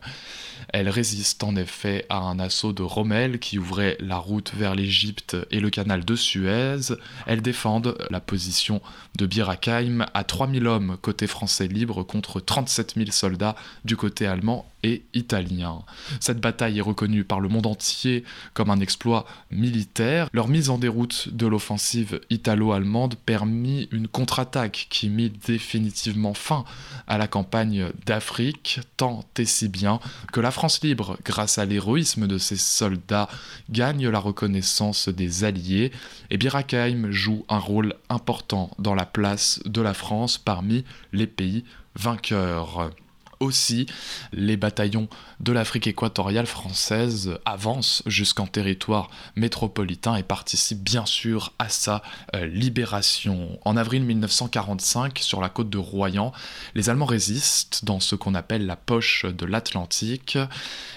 [0.70, 5.36] Elles résistent en effet à un assaut de Rommel qui ouvrait la route vers l'Égypte
[5.52, 6.94] et le canal de Suez.
[7.26, 8.82] Elles défendent la position
[9.18, 14.66] de Birakeim à 3000 hommes côté français libre contre 37 000 soldats du côté allemand
[14.84, 15.84] et italien.
[16.20, 18.24] Cette bataille est reconnue par le monde entier
[18.54, 20.28] comme un exploit militaire.
[20.34, 22.83] Leur mise en déroute de l'offensive italo-allemande
[23.26, 26.66] permit une contre-attaque qui mit définitivement fin
[27.08, 30.00] à la campagne d'Afrique, tant et si bien
[30.32, 33.30] que la France libre, grâce à l'héroïsme de ses soldats,
[33.70, 35.92] gagne la reconnaissance des Alliés
[36.30, 41.64] et Birakeim joue un rôle important dans la place de la France parmi les pays
[41.96, 42.92] vainqueurs.
[43.40, 43.86] Aussi,
[44.32, 45.08] les bataillons
[45.40, 52.02] de l'Afrique équatoriale française avancent jusqu'en territoire métropolitain et participent bien sûr à sa
[52.36, 53.60] euh, libération.
[53.66, 56.32] En avril 1945, sur la côte de Royan,
[56.76, 60.38] les Allemands résistent dans ce qu'on appelle la poche de l'Atlantique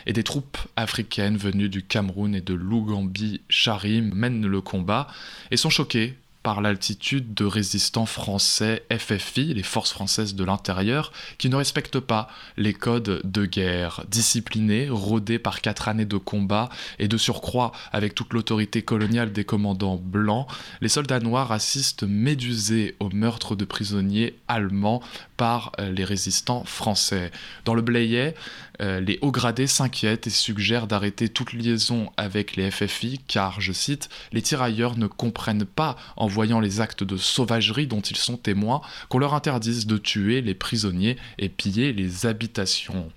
[0.06, 5.08] et des troupes africaines venues du Cameroun et de l'Ougambie-Charim mènent le combat
[5.50, 11.48] et sont choqués par l'altitude de résistants français FFI, les forces françaises de l'intérieur, qui
[11.48, 14.04] ne respectent pas les codes de guerre.
[14.08, 16.68] Disciplinés, rodés par quatre années de combat
[17.00, 20.46] et de surcroît avec toute l'autorité coloniale des commandants blancs,
[20.80, 25.02] les soldats noirs assistent médusés au meurtre de prisonniers allemands
[25.36, 27.30] par euh, les résistants français.
[27.64, 28.34] Dans le Blayet,
[28.80, 33.72] euh, les hauts gradés s'inquiètent et suggèrent d'arrêter toute liaison avec les FFI car, je
[33.72, 38.36] cite, les tirailleurs ne comprennent pas, en voyant les actes de sauvagerie dont ils sont
[38.36, 43.10] témoins, qu'on leur interdise de tuer les prisonniers et piller les habitations.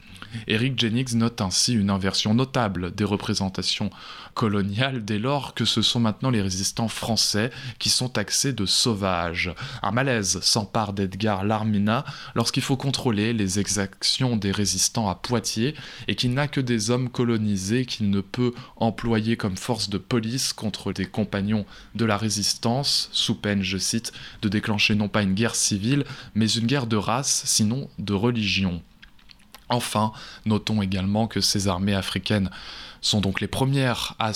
[0.48, 3.90] Eric Jennings note ainsi une inversion notable des représentations
[4.34, 9.54] coloniales dès lors que ce sont maintenant les résistants français qui sont taxés de sauvages.
[9.84, 12.06] Un malaise s'empare d'Edgar Larmina
[12.36, 15.76] lorsqu'il faut contrôler les exactions des résistants à Poitiers
[16.08, 20.54] et qu'il n'a que des hommes colonisés qu'il ne peut employer comme force de police
[20.54, 21.66] contre des compagnons
[21.96, 24.12] de la résistance, sous peine, je cite,
[24.42, 26.06] de déclencher non pas une guerre civile,
[26.36, 28.82] mais une guerre de race, sinon de religion.
[29.70, 30.12] Enfin,
[30.46, 32.50] notons également que ces armées africaines
[33.02, 34.32] sont donc les premières à,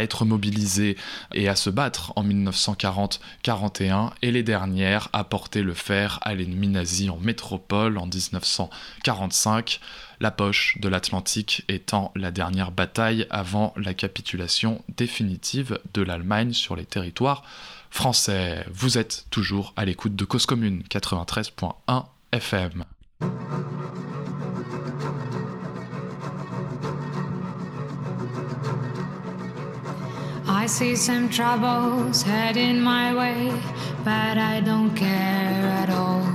[0.00, 0.96] être mobilisées
[1.34, 6.68] et à se battre en 1940-41 et les dernières à porter le fer à l'ennemi
[6.68, 9.80] nazi en métropole en 1945,
[10.20, 16.76] la poche de l'Atlantique étant la dernière bataille avant la capitulation définitive de l'Allemagne sur
[16.76, 17.42] les territoires
[17.90, 18.64] français.
[18.72, 22.84] Vous êtes toujours à l'écoute de Cause Commune 93.1 FM.
[30.62, 33.50] I see some troubles heading my way,
[34.04, 36.28] but I don't care at all.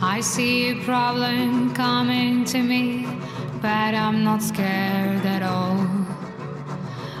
[0.00, 3.06] I see a problem coming to me,
[3.60, 5.76] but I'm not scared at all.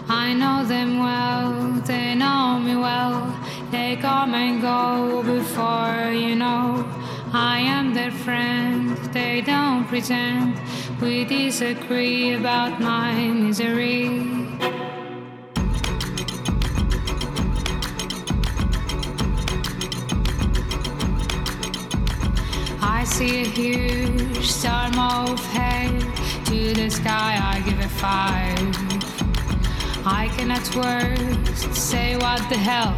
[0.08, 1.52] I know them well,
[1.84, 3.38] they know me well,
[3.70, 6.88] they come and go before you know.
[7.34, 10.58] I am their friend, they don't pretend.
[11.02, 14.47] We disagree about my misery.
[23.08, 26.00] See a huge storm of hate
[26.44, 28.58] to the sky, I give it five.
[30.06, 32.94] I cannot words say what the hell,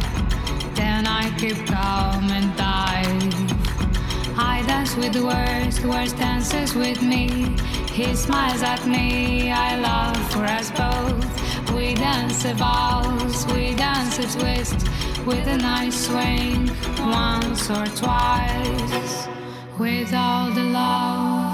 [0.75, 4.37] then I keep calm and dive.
[4.37, 7.55] I dance with the worst, the worst dances with me.
[7.91, 11.73] He smiles at me, I love for us both.
[11.73, 14.87] We dance a valse, we dance a twist
[15.25, 19.40] with a nice swing once or twice
[19.81, 21.47] without the love,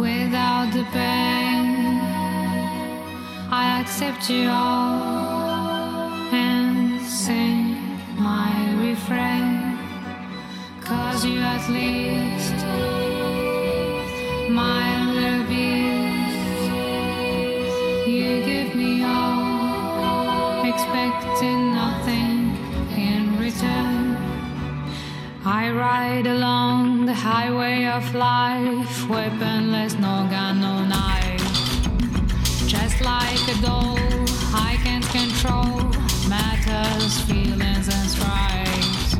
[0.00, 1.66] without the pain.
[3.62, 7.76] I accept you all and sing
[8.16, 8.50] my
[8.84, 9.78] refrain.
[10.80, 12.58] Cause you at least,
[14.50, 14.82] my
[18.18, 22.34] you give me all, expecting nothing.
[25.46, 31.44] I ride along the highway of life, weaponless, no gun, no knife.
[32.66, 33.98] Just like a doll,
[34.54, 35.92] I can't control
[36.30, 39.16] matters, feelings, and stripes.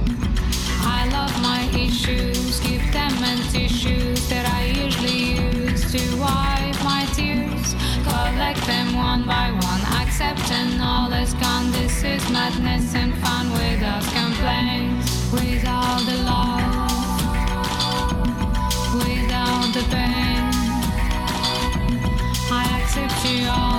[0.80, 7.04] I love my issues, give them and tissues that I usually use to wipe my
[7.12, 7.74] tears.
[8.02, 11.70] Collect them one by one, accept and all is gone.
[11.72, 15.13] This is madness and fun without complaints
[18.98, 20.50] without the pain.
[22.50, 23.73] I accept you all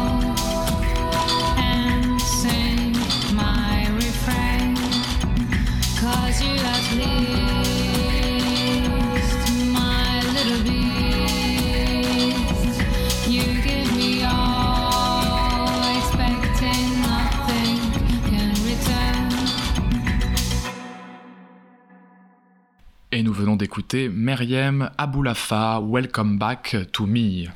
[23.36, 27.50] venons d'écouter Meriem Aboulafa, Welcome Back to Me.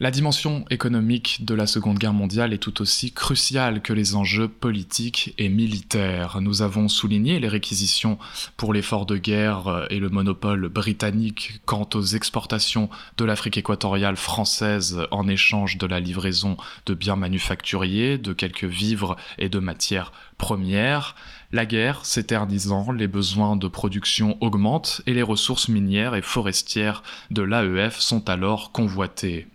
[0.00, 4.48] La dimension économique de la Seconde Guerre mondiale est tout aussi cruciale que les enjeux
[4.48, 6.40] politiques et militaires.
[6.40, 8.18] Nous avons souligné les réquisitions
[8.56, 15.02] pour l'effort de guerre et le monopole britannique quant aux exportations de l'Afrique équatoriale française
[15.12, 16.56] en échange de la livraison
[16.86, 21.14] de biens manufacturiers, de quelques vivres et de matières premières.
[21.54, 27.42] La guerre s'éternisant, les besoins de production augmentent et les ressources minières et forestières de
[27.42, 29.46] l'AEF sont alors convoitées.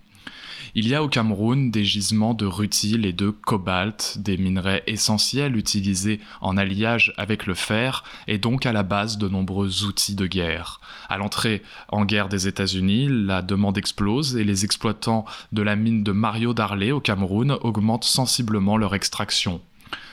[0.75, 5.57] Il y a au Cameroun des gisements de rutile et de cobalt, des minerais essentiels
[5.57, 10.27] utilisés en alliage avec le fer et donc à la base de nombreux outils de
[10.27, 10.81] guerre.
[11.09, 16.03] À l'entrée en guerre des États-Unis, la demande explose et les exploitants de la mine
[16.03, 19.61] de Mario Darley au Cameroun augmentent sensiblement leur extraction.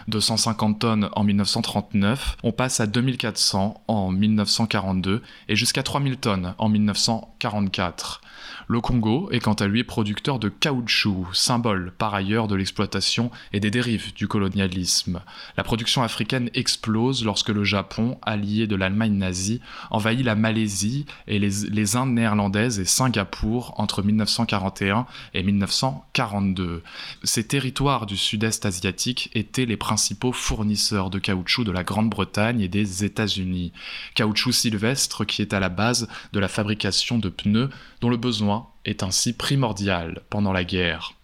[0.07, 6.55] De 150 tonnes en 1939, on passe à 2400 en 1942 et jusqu'à 3000 tonnes
[6.59, 8.21] en 1944.
[8.67, 13.61] Le Congo est quant à lui producteur de caoutchouc, symbole par ailleurs de l'exploitation et
[13.61, 15.21] des dérives du colonialisme.
[15.57, 19.61] La production africaine explose lorsque le Japon, allié de l'Allemagne nazie,
[19.91, 26.83] envahit la Malaisie et les, Indes néerlandaises et Singapour entre 1941 et 1942.
[27.23, 32.69] Ces territoires du sud-est asiatique étaient les principaux fournisseurs de caoutchouc de la Grande-Bretagne et
[32.69, 33.73] des États-Unis.
[34.15, 37.69] Caoutchouc sylvestre qui est à la base de la fabrication de pneus
[38.05, 41.15] dont le besoin est ainsi primordial pendant la guerre.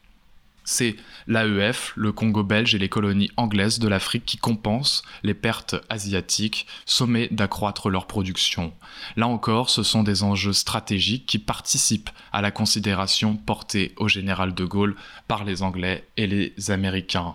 [0.65, 5.77] C'est l'AEF, le Congo belge et les colonies anglaises de l'Afrique qui compensent les pertes
[5.91, 8.73] asiatiques, sommées d'accroître leur production.
[9.17, 14.55] Là encore, ce sont des enjeux stratégiques qui participent à la considération portée au général
[14.55, 14.97] de Gaulle
[15.29, 17.35] par les Anglais et les Américains.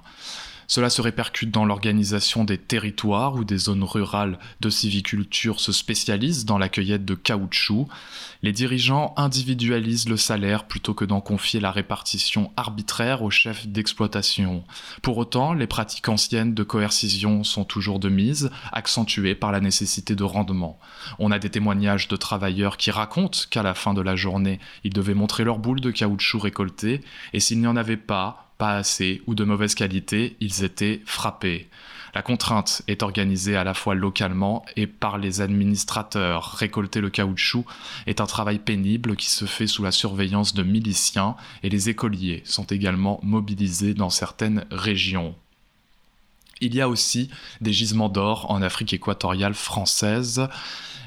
[0.67, 6.45] Cela se répercute dans l'organisation des territoires où des zones rurales de civiculture se spécialisent
[6.45, 7.87] dans la cueillette de caoutchouc.
[8.41, 14.63] Les dirigeants individualisent le salaire plutôt que d'en confier la répartition arbitraire aux chefs d'exploitation.
[15.01, 20.15] Pour autant, les pratiques anciennes de coercition sont toujours de mise, accentuées par la nécessité
[20.15, 20.79] de rendement.
[21.19, 24.93] On a des témoignages de travailleurs qui racontent qu'à la fin de la journée, ils
[24.93, 27.01] devaient montrer leur boule de caoutchouc récoltée,
[27.33, 31.67] et s'il n'y en avait pas, pas assez ou de mauvaise qualité, ils étaient frappés.
[32.15, 36.53] La contrainte est organisée à la fois localement et par les administrateurs.
[36.53, 37.65] Récolter le caoutchouc
[38.07, 42.41] est un travail pénible qui se fait sous la surveillance de miliciens et les écoliers
[42.45, 45.35] sont également mobilisés dans certaines régions.
[46.61, 47.29] Il y a aussi
[47.59, 50.47] des gisements d'or en Afrique équatoriale française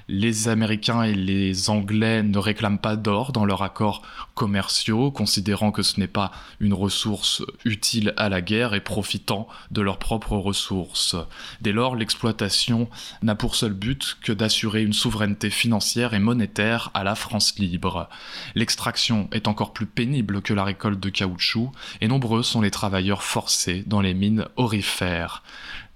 [0.08, 4.02] les Américains et les Anglais ne réclament pas d'or dans leurs accords
[4.34, 9.82] commerciaux, considérant que ce n'est pas une ressource utile à la guerre et profitant de
[9.82, 11.16] leurs propres ressources.
[11.60, 12.88] Dès lors, l'exploitation
[13.22, 18.08] n'a pour seul but que d'assurer une souveraineté financière et monétaire à la France libre.
[18.54, 23.22] L'extraction est encore plus pénible que la récolte de caoutchouc, et nombreux sont les travailleurs
[23.22, 25.42] forcés dans les mines orifères.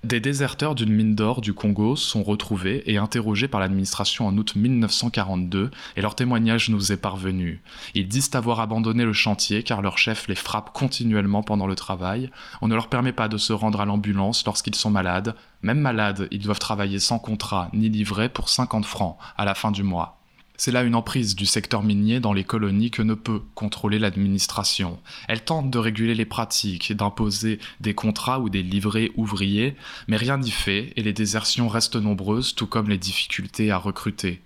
[0.05, 4.57] Des déserteurs d'une mine d'or du Congo sont retrouvés et interrogés par l'administration en août
[4.57, 7.62] 1942 et leur témoignage nous est parvenu.
[7.94, 12.32] Ils disent avoir abandonné le chantier car leur chef les frappe continuellement pendant le travail.
[12.62, 15.36] On ne leur permet pas de se rendre à l'ambulance lorsqu'ils sont malades.
[15.62, 19.70] Même malades, ils doivent travailler sans contrat ni livret pour 50 francs à la fin
[19.70, 20.21] du mois.
[20.57, 24.98] C'est là une emprise du secteur minier dans les colonies que ne peut contrôler l'administration.
[25.28, 29.76] Elle tente de réguler les pratiques, d'imposer des contrats ou des livrets ouvriers,
[30.09, 34.40] mais rien n'y fait et les désertions restent nombreuses, tout comme les difficultés à recruter.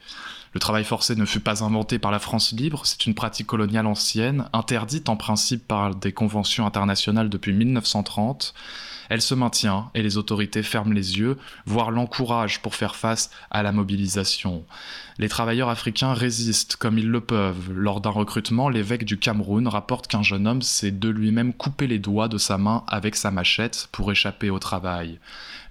[0.57, 3.87] Le travail forcé ne fut pas inventé par la France libre, c'est une pratique coloniale
[3.87, 8.55] ancienne, interdite en principe par des conventions internationales depuis 1930.
[9.09, 13.63] Elle se maintient et les autorités ferment les yeux, voire l'encouragent pour faire face à
[13.63, 14.65] la mobilisation.
[15.19, 17.73] Les travailleurs africains résistent comme ils le peuvent.
[17.73, 21.99] Lors d'un recrutement, l'évêque du Cameroun rapporte qu'un jeune homme s'est de lui-même coupé les
[21.99, 25.19] doigts de sa main avec sa machette pour échapper au travail.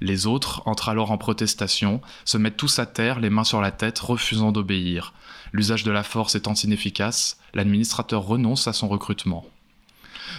[0.02, 3.72] Les autres entrent alors en protestation, se mettent tous à terre, les mains sur la
[3.72, 5.14] tête, refusant d'obéir.
[5.54, 9.46] L'usage de la force étant inefficace, l'administrateur renonce à son recrutement.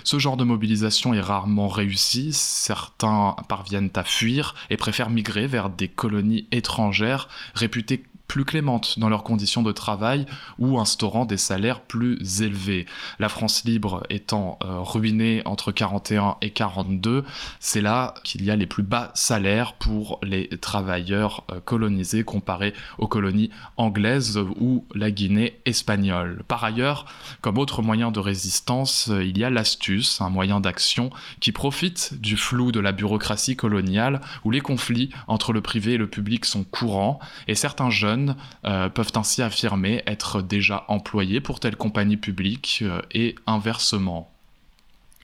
[0.05, 5.71] Ce genre de mobilisation est rarement réussi, certains parviennent à fuir et préfèrent migrer vers
[5.71, 10.27] des colonies étrangères réputées plus clémentes dans leurs conditions de travail
[10.59, 12.87] ou instaurant des salaires plus élevés.
[13.19, 17.25] La France libre étant euh, ruinée entre 41 et 42,
[17.61, 22.75] c'est là qu'il y a les plus bas salaires pour les travailleurs euh, colonisés comparés
[22.99, 26.43] aux colonies anglaises ou la Guinée espagnole.
[26.49, 27.07] Par ailleurs,
[27.41, 31.11] comme autre moyen de résistance, euh, il y a l'astuce, un moyen d'action
[31.41, 35.99] qui profite du flou de la bureaucratie coloniale où les conflits entre le privé et
[35.99, 37.19] le public sont courants
[37.49, 38.16] et certains jeunes
[38.65, 44.33] euh, peuvent ainsi affirmer être déjà employés pour telle compagnie publique euh, et inversement.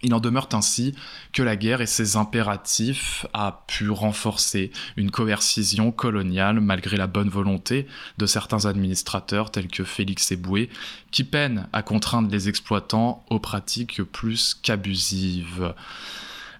[0.04, 0.94] Il en demeure ainsi
[1.32, 7.28] que la guerre et ses impératifs a pu renforcer une coercition coloniale malgré la bonne
[7.28, 7.86] volonté
[8.18, 10.70] de certains administrateurs tels que Félix Eboué,
[11.12, 15.72] qui peinent à contraindre les exploitants aux pratiques plus qu'abusives.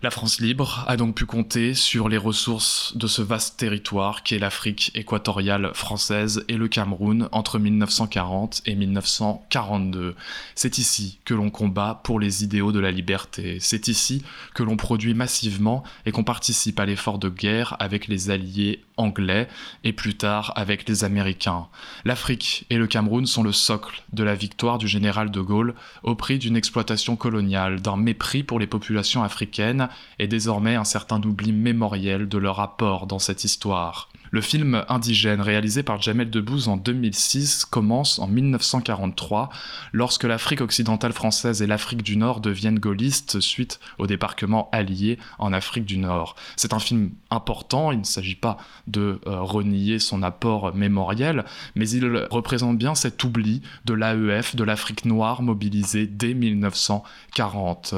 [0.03, 4.41] La France libre a donc pu compter sur les ressources de ce vaste territoire qu'est
[4.41, 10.17] l'Afrique équatoriale française et le Cameroun entre 1940 et 1942.
[10.57, 13.59] C'est ici que l'on combat pour les idéaux de la liberté.
[13.61, 14.25] C'est ici
[14.55, 19.47] que l'on produit massivement et qu'on participe à l'effort de guerre avec les alliés anglais
[19.85, 21.69] et plus tard avec les Américains.
[22.05, 26.17] L'Afrique et le Cameroun sont le socle de la victoire du général de Gaulle au
[26.17, 31.53] prix d'une exploitation coloniale, d'un mépris pour les populations africaines et désormais un certain oubli
[31.53, 34.09] mémoriel de leur apport dans cette histoire.
[34.35, 39.51] Le film Indigène, réalisé par Jamel Debbouze en 2006, commence en 1943,
[39.93, 45.53] lorsque l'Afrique occidentale française et l'Afrique du Nord deviennent gaullistes suite au débarquement allié en
[45.53, 46.35] Afrique du Nord.
[46.57, 48.57] C'est un film important, il ne s'agit pas
[48.87, 54.65] de euh, renier son apport mémoriel, mais il représente bien cet oubli de l'AEF, de
[54.65, 57.97] l'Afrique noire mobilisée dès 1940.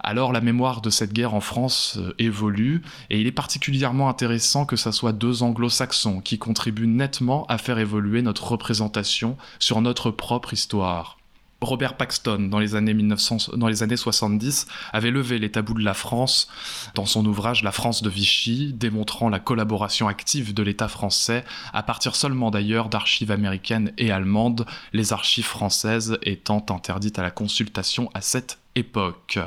[0.00, 4.66] Alors la mémoire de cette guerre en France euh, évolue, et il est particulièrement intéressant
[4.66, 9.80] que ça soit deux anglo saxons qui contribuent nettement à faire évoluer notre représentation sur
[9.80, 11.18] notre propre histoire.
[11.62, 15.84] Robert Paxton, dans les, années 1900, dans les années 70, avait levé les tabous de
[15.84, 16.48] la France
[16.94, 21.82] dans son ouvrage La France de Vichy, démontrant la collaboration active de l'État français, à
[21.82, 28.10] partir seulement d'ailleurs d'archives américaines et allemandes, les archives françaises étant interdites à la consultation
[28.14, 29.38] à cette époque.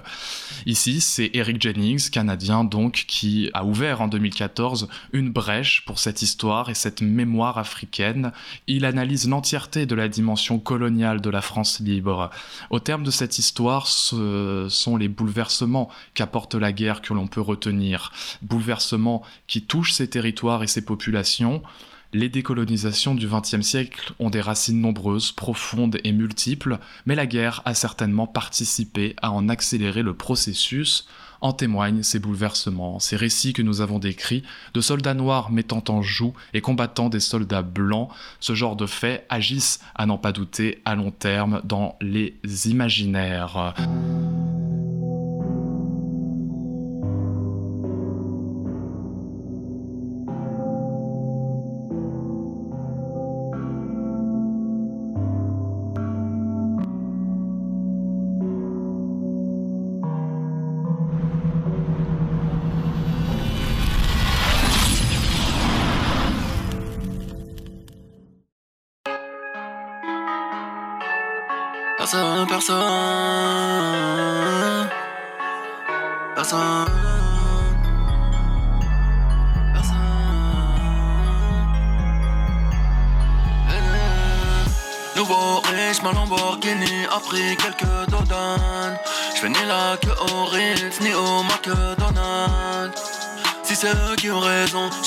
[0.66, 6.22] Ici, c'est Eric Jennings, canadien donc, qui a ouvert en 2014 une brèche pour cette
[6.22, 8.32] histoire et cette mémoire africaine.
[8.68, 12.30] Il analyse l'entièreté de la dimension coloniale de la France libre.
[12.70, 17.42] Au terme de cette histoire, ce sont les bouleversements qu'apporte la guerre que l'on peut
[17.42, 18.12] retenir.
[18.42, 21.64] Bouleversements qui touchent ces territoires et ces populations,
[22.16, 27.62] les décolonisations du XXe siècle ont des racines nombreuses, profondes et multiples, mais la guerre
[27.66, 31.08] a certainement participé à en accélérer le processus.
[31.42, 34.44] En témoignent ces bouleversements, ces récits que nous avons décrits
[34.74, 38.10] de soldats noirs mettant en joue et combattant des soldats blancs.
[38.40, 42.40] Ce genre de faits agissent, à n'en pas douter, à long terme dans les
[42.70, 43.74] imaginaires.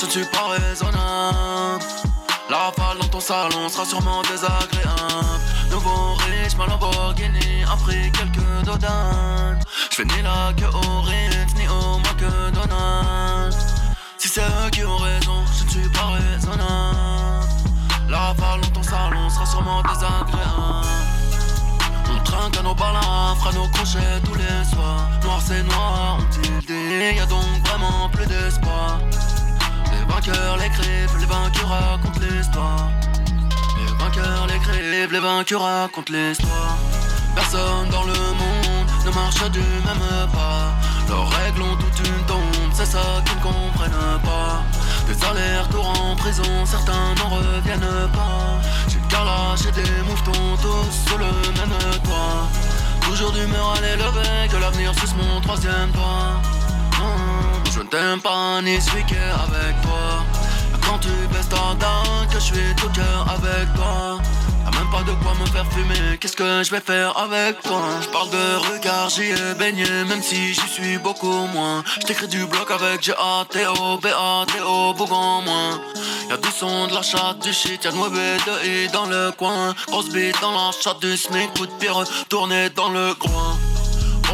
[0.01, 1.83] Je suis pas raisonnable.
[2.49, 5.39] La rafale dans ton salon sera sûrement désagréable.
[5.71, 9.59] Nouveau riche, ma Lamborghini a pris quelques dodanes.
[9.91, 13.57] J'fais ni la queue au Ritz, ni au McDonald's.
[14.17, 17.47] Si c'est eux qui ont raison, je suis pas raisonnable.
[18.09, 20.87] La rafale dans ton salon sera sûrement désagréable.
[22.09, 25.09] On trinque à nos balins, fera nos crochets tous les soirs.
[25.23, 28.99] Noir c'est noir, on tilde, y a donc vraiment plus d'espoir.
[30.09, 32.89] Les vainqueurs l'écrivent, les vainqueurs racontent l'histoire.
[33.77, 36.77] Les vainqueurs l'écrivent, les vainqueurs racontent l'histoire.
[37.35, 40.73] Personne dans le monde ne marche du même pas.
[41.07, 42.41] Leurs règles ont toute une tombe,
[42.73, 44.63] c'est ça qu'ils ne comprennent pas.
[45.07, 48.59] Des allers-retours en prison, certains n'en reviennent pas.
[48.87, 52.47] J'ai carlache et des mouvements tous sur le même toit.
[53.01, 56.41] Toujours d'humeur à l'élever, que l'avenir suce mon troisième doigt.
[57.89, 60.23] T'aime pas ni est avec toi.
[60.85, 64.19] Quand tu baisses ta dent, que je suis tout cœur avec toi.
[64.63, 67.81] Y'a même pas de quoi me faire fumer, qu'est-ce que je vais faire avec toi?
[68.01, 71.83] Je parle de regard, j'y ai baigné, même si j'y suis beaucoup moins.
[72.01, 75.81] Je t'écris du bloc avec G-A-T-O, B-A-T-O, Bougon moins.
[76.29, 79.31] Y'a du son, de la chatte, du shit, y'a de mauvais de I dans le
[79.31, 79.73] coin.
[79.87, 83.57] Grosse bite dans la chatte du SMIC, coup de pierre tourné dans le coin.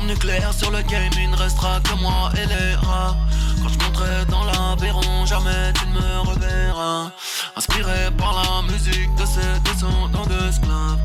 [0.06, 3.18] Nucléaire sur le game, il ne restera que moi et les rats.
[3.62, 7.12] Quand je monterai dans l'aviron, jamais tu ne me reverras.
[7.56, 11.00] Inspiré par la musique de ces descendants d'esclaves.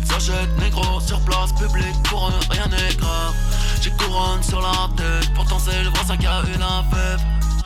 [0.00, 3.34] Ils s'achètent négro sur place publique, pour eux rien n'est grave.
[3.80, 7.20] J'ai couronne sur la tête, pourtant c'est le voisin qui a eu la fève.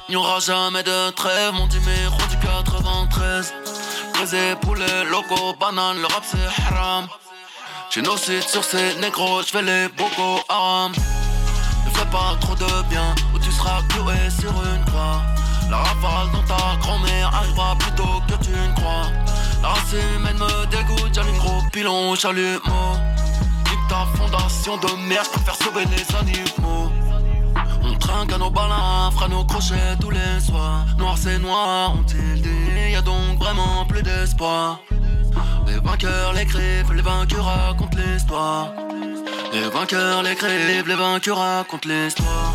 [0.09, 3.53] Il n'y aura jamais de trêve, mon numéro du 93.
[4.15, 7.07] Brisé poulet, loco, banane, le rap c'est haram.
[7.91, 10.93] J'ai nos sites sur ces négros, j'fais les bocaux haram.
[10.93, 15.23] Ne fais pas trop de bien, ou tu seras cloué sur une croix.
[15.71, 19.07] La rafale dans ta grand-mère arrivera plus tôt que tu ne crois.
[19.63, 22.93] La race humaine me dégoûte, j'allume gros pilon, chalumeau.
[23.65, 26.93] Nique ta fondation de merde, je préfère sauver les animaux.
[27.83, 30.85] On trinque à nos balins, fera nos crochets tous les soirs.
[30.99, 34.81] Noir c'est noir, ont-ils dit, y a donc vraiment plus d'espoir.
[35.69, 38.73] Les vainqueurs l'écrivent, les vainqueurs racontent l'histoire.
[39.53, 42.55] Les vainqueurs l'écrivent, les vainqueurs racontent l'histoire.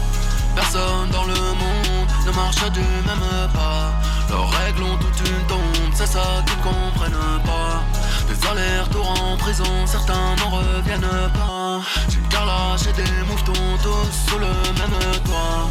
[0.56, 3.94] Personne dans le monde ne marche du même pas.
[4.30, 7.84] Leurs règles ont toute une tombe, c'est ça qu'ils ne comprennent pas.
[8.28, 11.82] Des allers-retours en prison, certains n'en reviennent pas.
[12.16, 14.48] Une carlache et des mouvements tous sous le
[14.80, 15.70] même toit.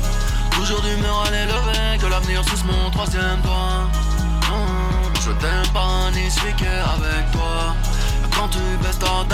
[0.53, 3.89] Toujours d'humeur à l'élever, que l'avenir sous mon troisième doigt.
[5.25, 7.77] Je t'aime pas ni suis avec toi.
[8.35, 9.25] Quand tu baisses ta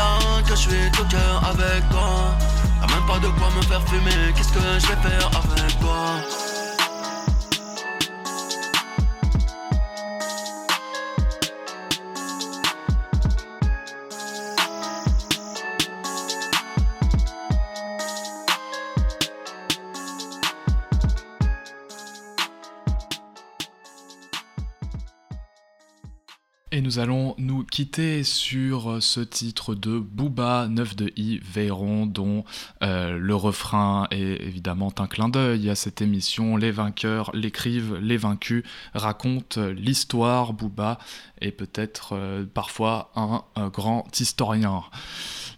[0.43, 2.36] que je suis tout cœur avec toi.
[2.80, 6.47] Y'a même pas de quoi me faire fumer, qu'est-ce que je vais faire avec toi?
[26.89, 32.47] Nous allons nous quitter sur ce titre de Booba 9 de I Véron dont
[32.82, 36.57] euh, le refrain est évidemment un clin d'œil à cette émission.
[36.57, 38.62] Les vainqueurs l'écrivent, les vaincus
[38.95, 40.55] racontent l'histoire.
[40.55, 40.99] Booba
[41.43, 44.82] est peut-être euh, parfois un, un grand historien.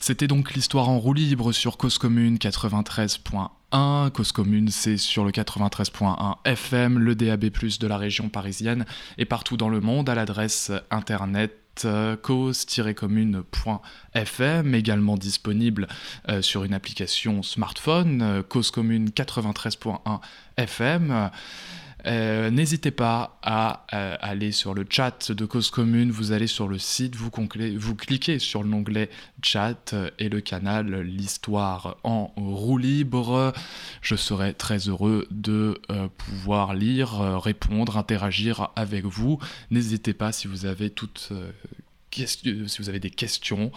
[0.00, 3.50] C'était donc l'histoire en roue libre sur Cause Commune 93.1.
[3.72, 8.84] Cause Commune, c'est sur le 93.1 FM, le DAB+, de la région parisienne
[9.18, 11.56] et partout dans le monde à l'adresse internet
[12.22, 15.88] cause-commune.fm, également disponible
[16.28, 20.20] euh, sur une application smartphone, euh, Cause Commune 93.1
[20.56, 21.30] FM.
[22.06, 26.68] Euh, N'hésitez pas à euh, aller sur le chat de Cause Commune, vous allez sur
[26.68, 27.30] le site, vous,
[27.76, 29.10] vous cliquez sur l'onglet
[29.42, 33.52] chat et le canal L'Histoire en roue libre.
[34.02, 39.38] Je serai très heureux de euh, pouvoir lire, répondre, interagir avec vous.
[39.70, 40.92] N'hésitez pas si vous avez
[42.12, 43.70] si vous avez des questions,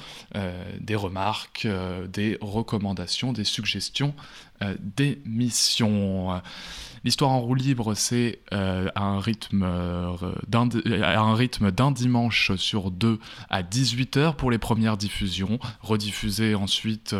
[0.79, 1.67] des remarques,
[2.11, 4.15] des recommandations, des suggestions
[4.61, 6.41] euh, d'émissions.
[7.03, 8.39] L'histoire en roue libre, c'est
[9.19, 9.67] rythme
[10.47, 17.13] d'un un rythme d'un dimanche sur deux à 18h pour les premières diffusions, rediffusées ensuite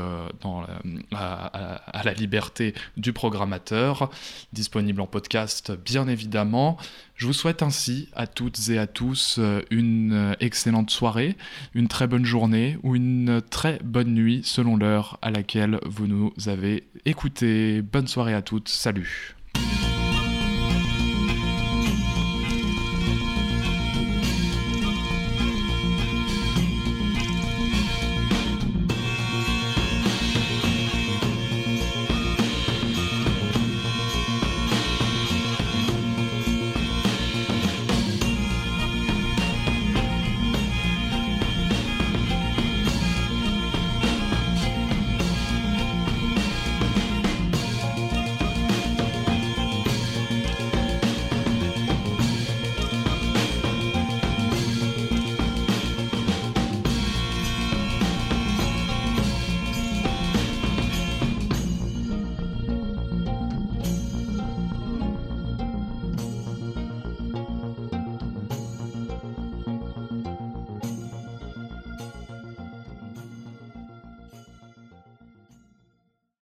[1.14, 4.10] à, à, la liberté du programmateur,
[4.54, 6.78] disponible en podcast bien évidemment.
[7.16, 11.36] Je vous souhaite ainsi à toutes et à tous une excellente soirée,
[11.74, 16.34] une très bonne journée ou une très bonne nuit selon l'heure à laquelle vous nous
[16.48, 17.23] avez écoutés
[17.82, 18.70] bonne soirée à toutes.
[18.70, 19.36] Salut.